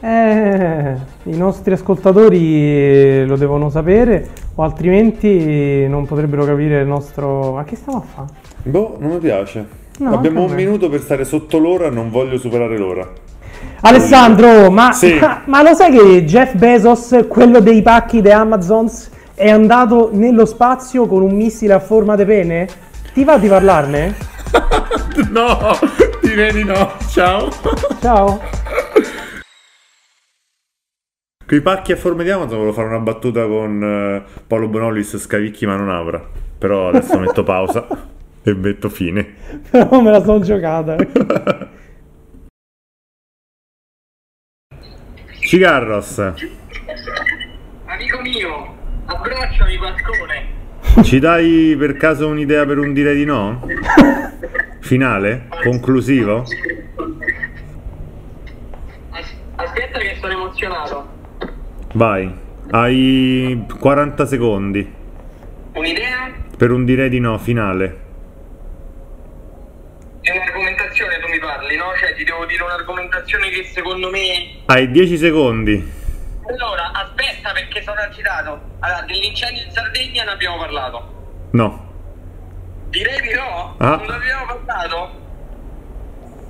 Eh, 0.00 0.94
i 1.22 1.36
nostri 1.36 1.74
ascoltatori 1.74 3.24
lo 3.24 3.36
devono 3.36 3.70
sapere, 3.70 4.28
o 4.56 4.64
altrimenti 4.64 5.86
non 5.86 6.06
potrebbero 6.06 6.44
capire 6.44 6.80
il 6.80 6.88
nostro... 6.88 7.52
Ma 7.52 7.62
che 7.62 7.76
stiamo 7.76 7.98
a 7.98 8.02
fare? 8.02 8.28
Boh, 8.64 8.96
non 8.98 9.12
mi 9.12 9.18
piace. 9.18 9.64
No, 9.98 10.12
Abbiamo 10.12 10.42
un 10.42 10.54
minuto 10.54 10.88
per 10.88 11.00
stare 11.00 11.24
sotto 11.24 11.58
l'ora, 11.58 11.88
non 11.88 12.10
voglio 12.10 12.36
superare 12.36 12.76
l'ora. 12.78 13.08
Alessandro, 13.86 14.70
ma, 14.70 14.92
Sì. 14.92 15.18
ma, 15.18 15.42
ma 15.46 15.62
lo 15.62 15.74
sai 15.74 15.92
che 15.92 16.24
Jeff 16.24 16.54
Bezos, 16.54 17.26
quello 17.28 17.60
dei 17.60 17.82
pacchi 17.82 18.22
di 18.22 18.30
Amazons, 18.30 19.10
è 19.34 19.50
andato 19.50 20.08
nello 20.12 20.46
spazio 20.46 21.06
con 21.06 21.20
un 21.22 21.34
missile 21.34 21.74
a 21.74 21.80
forma 21.80 22.16
di 22.16 22.24
pene? 22.24 22.66
Ti 23.12 23.24
va 23.24 23.36
di 23.36 23.46
parlarne? 23.46 24.14
no, 25.30 25.58
direi 26.22 26.52
di 26.52 26.64
no. 26.64 26.92
Ciao. 27.10 27.48
Ciao. 28.00 28.40
Con 31.46 31.58
i 31.58 31.60
pacchi 31.60 31.92
a 31.92 31.96
forma 31.96 32.22
di 32.22 32.30
Amazon 32.30 32.56
volevo 32.56 32.72
fare 32.72 32.88
una 32.88 33.00
battuta 33.00 33.46
con 33.46 33.82
eh, 33.82 34.42
Paolo 34.46 34.68
Bonolis, 34.68 35.18
Scavicchi 35.18 35.66
ma 35.66 35.76
non 35.76 35.90
apra. 35.90 36.24
Però 36.56 36.88
adesso 36.88 37.18
metto 37.18 37.42
pausa 37.42 37.86
e 38.42 38.54
metto 38.54 38.88
fine. 38.88 39.34
Però 39.70 40.00
me 40.00 40.10
la 40.10 40.22
sono 40.24 40.40
giocata. 40.40 40.96
Cigarros, 45.44 46.18
Amico 47.86 48.20
mio, 48.22 48.74
abbracciami 49.06 49.78
Pascone. 49.78 50.46
ci 51.02 51.18
dai 51.18 51.76
per 51.78 51.96
caso 51.96 52.28
un'idea 52.28 52.64
per 52.64 52.78
un 52.78 52.92
direi 52.92 53.14
di 53.16 53.24
no? 53.24 53.66
Finale? 54.80 55.48
Conclusivo? 55.62 56.44
As- 59.10 59.34
aspetta 59.56 59.98
che 59.98 60.16
sono 60.20 60.32
emozionato. 60.32 61.08
Vai, 61.92 62.32
hai 62.70 63.66
40 63.78 64.26
secondi 64.26 64.92
Un'idea 65.74 66.32
per 66.56 66.70
un 66.70 66.84
direi 66.84 67.08
di 67.08 67.20
no 67.20 67.36
finale. 67.38 68.00
di 70.20 70.30
un'argomentazione 70.30 71.20
tu 71.20 71.28
mi 71.28 71.38
parli, 71.38 71.76
no? 71.76 71.84
Cioè 71.98 72.14
ti 72.14 72.24
devo 72.24 72.46
dire 72.46 72.62
un'argomentazione 72.62 73.50
che 73.50 73.64
secondo 73.64 74.08
me... 74.10 74.53
Hai 74.66 74.90
10 74.90 75.16
secondi. 75.18 75.92
Allora, 76.46 76.90
aspetta 76.92 77.52
perché 77.52 77.82
sono 77.82 78.00
agitato. 78.00 78.60
Allora, 78.80 79.02
dell'incendio 79.06 79.62
in 79.64 79.70
Sardegna 79.70 80.24
ne 80.24 80.30
abbiamo 80.30 80.56
parlato. 80.58 81.48
No. 81.52 81.92
Direi 82.90 83.20
di 83.20 83.34
no? 83.34 83.74
Ah. 83.78 83.96
Non 83.96 84.10
abbiamo 84.10 84.46
parlato? 84.46 85.22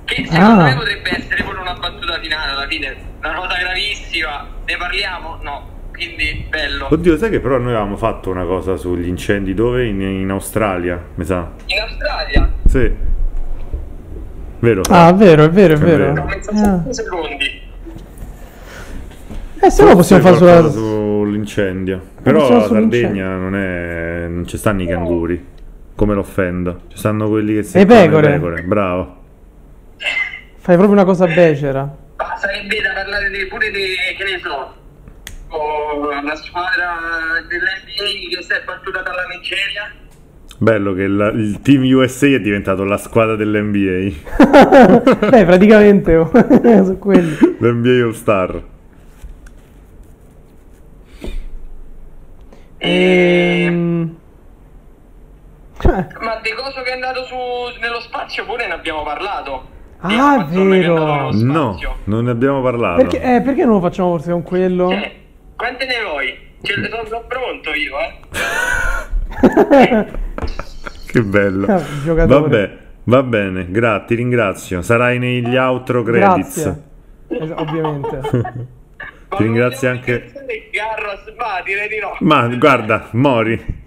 Che 0.05 0.25
secondo 0.29 0.61
Ah. 0.61 0.63
me 0.65 0.75
potrebbe 0.75 1.09
essere 1.17 1.43
pure 1.43 1.59
una 1.59 1.73
battuta 1.73 2.19
finale 2.19 2.51
alla 2.51 2.67
fine. 2.67 2.95
Una 3.21 3.33
cosa 3.35 3.57
gravissima. 3.57 4.47
Ne 4.65 4.77
parliamo? 4.77 5.39
No. 5.41 5.73
Quindi, 5.91 6.45
bello. 6.49 6.87
Oddio, 6.91 7.17
sai 7.17 7.29
che 7.29 7.39
però 7.39 7.57
noi 7.57 7.69
avevamo 7.73 7.95
fatto 7.97 8.29
una 8.29 8.43
cosa 8.45 8.75
sugli 8.75 9.07
incendi 9.07 9.53
dove? 9.53 9.85
In, 9.87 10.01
in 10.01 10.29
Australia, 10.29 11.01
mi 11.15 11.23
sa. 11.25 11.49
In 11.67 11.79
Australia? 11.79 12.51
Sì. 12.65 12.95
Vero? 14.59 14.81
Ah, 14.89 15.11
vero, 15.13 15.43
è 15.43 15.49
vero, 15.49 15.73
è 15.73 15.77
È 15.77 15.79
vero. 15.79 16.13
vero. 16.13 16.21
Ho 16.21 16.25
messo 16.25 16.49
Ah. 16.51 16.81
7 16.83 16.93
secondi. 16.93 17.63
Eh, 19.65 19.71
se 19.71 19.83
no 19.83 19.95
possiamo 19.95 20.21
fare 20.21 20.35
sulla... 20.35 20.69
sull'incendio. 20.69 21.99
Però 22.21 22.47
la. 22.49 22.67
Sardegna 22.67 23.35
non 23.35 23.55
è. 23.55 24.27
non 24.27 24.45
ci 24.45 24.57
stanno 24.57 24.83
i 24.83 24.85
canguri. 24.85 25.53
Come 25.95 26.13
l'offendo. 26.13 26.81
Ci 26.89 26.97
stanno 26.97 27.27
quelli 27.29 27.55
che 27.55 27.63
si 27.63 27.79
Le 27.79 27.85
pecore. 27.87 28.39
Bravo. 28.63 29.23
Fai 30.57 30.75
proprio 30.75 30.91
una 30.91 31.03
cosa 31.05 31.25
becera. 31.25 31.81
Ma 32.17 32.35
sarebbe 32.37 32.79
da 32.81 32.93
parlare 32.93 33.29
di- 33.29 33.45
pure 33.45 33.71
di, 33.71 33.85
che 34.17 34.23
ne 34.23 34.39
so, 34.41 34.73
la 36.23 36.35
squadra 36.35 36.95
dell'NBA 37.47 38.35
che 38.35 38.43
si 38.43 38.51
è 38.51 38.63
battuta 38.65 39.01
dalla 39.01 39.25
Nigeria. 39.31 39.91
Bello 40.57 40.93
che 40.93 41.01
il, 41.03 41.31
il 41.35 41.61
team 41.61 41.83
USA 41.91 42.27
è 42.27 42.39
diventato 42.39 42.83
la 42.83 42.97
squadra 42.97 43.35
dell'NBA. 43.35 44.13
Beh, 45.29 45.45
praticamente 45.45 46.27
su 46.85 46.97
quelli. 46.99 47.35
L'NBA 47.59 48.03
All 48.05 48.11
Star. 48.11 48.73
Ehm... 52.85 54.15
eh, 55.81 56.07
Ma 56.21 56.39
di 56.41 56.51
cosa 56.55 56.81
che 56.81 56.89
è 56.89 56.93
andato 56.93 57.25
su, 57.25 57.35
nello 57.81 57.99
spazio 57.99 58.45
pure 58.45 58.67
ne 58.67 58.73
abbiamo 58.73 59.03
parlato. 59.03 59.73
Ah, 59.99 60.45
è 60.45 60.45
vero. 60.45 61.31
No, 61.31 61.77
non 62.05 62.25
ne 62.25 62.31
abbiamo 62.31 62.61
parlato. 62.61 63.01
Perché, 63.01 63.21
eh, 63.21 63.41
perché 63.41 63.63
non 63.65 63.75
lo 63.75 63.79
facciamo 63.81 64.11
forse 64.11 64.31
con 64.31 64.43
quello? 64.43 64.89
Cioè, 64.89 65.11
quante 65.55 65.85
ne 65.85 66.03
vuoi? 66.03 66.37
Cioè, 66.61 66.89
sono, 66.89 67.05
sono 67.05 67.23
pronto 67.27 67.71
io, 67.73 67.95
eh. 67.99 68.19
Che 71.07 71.21
bello. 71.21 71.65
Ah. 71.67 71.81
Vabbè, 72.25 72.77
va 73.03 73.23
bene, 73.23 73.71
grazie, 73.71 74.05
ti 74.07 74.15
ringrazio. 74.15 74.81
Sarai 74.81 75.17
negli 75.17 75.55
outro 75.55 76.03
credits. 76.03 76.63
Grazie. 76.63 76.83
Es- 77.27 77.53
ovviamente. 77.55 78.67
Ti 79.37 79.43
ringrazio 79.43 79.89
anche- 79.89 80.31
Garros, 80.71 81.35
va, 81.35 81.61
direi 81.63 81.87
di 81.87 81.99
no. 81.99 82.15
Ma 82.19 82.47
guarda, 82.47 83.07
Mori. 83.11 83.83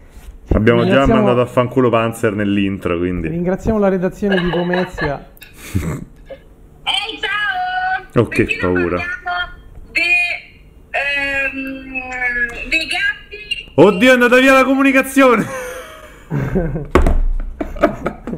Abbiamo 0.52 0.86
già 0.86 1.06
mandato 1.06 1.40
a 1.40 1.46
fanculo 1.46 1.90
Panzer 1.90 2.32
nell'intro, 2.32 2.96
quindi. 2.98 3.28
Ringraziamo 3.28 3.78
la 3.78 3.88
redazione 3.88 4.40
di 4.40 4.48
Pomezia. 4.48 5.30
Ehi 5.74 7.18
ciao! 7.20 8.22
Oh, 8.22 8.28
che 8.28 8.56
paura. 8.58 8.96
de- 9.92 10.00
ehm, 10.90 12.68
dei 12.68 12.86
gatti 12.86 13.70
Oddio, 13.74 14.10
è 14.10 14.14
andata 14.14 14.38
via 14.38 14.52
la 14.54 14.64
comunicazione! 14.64 15.44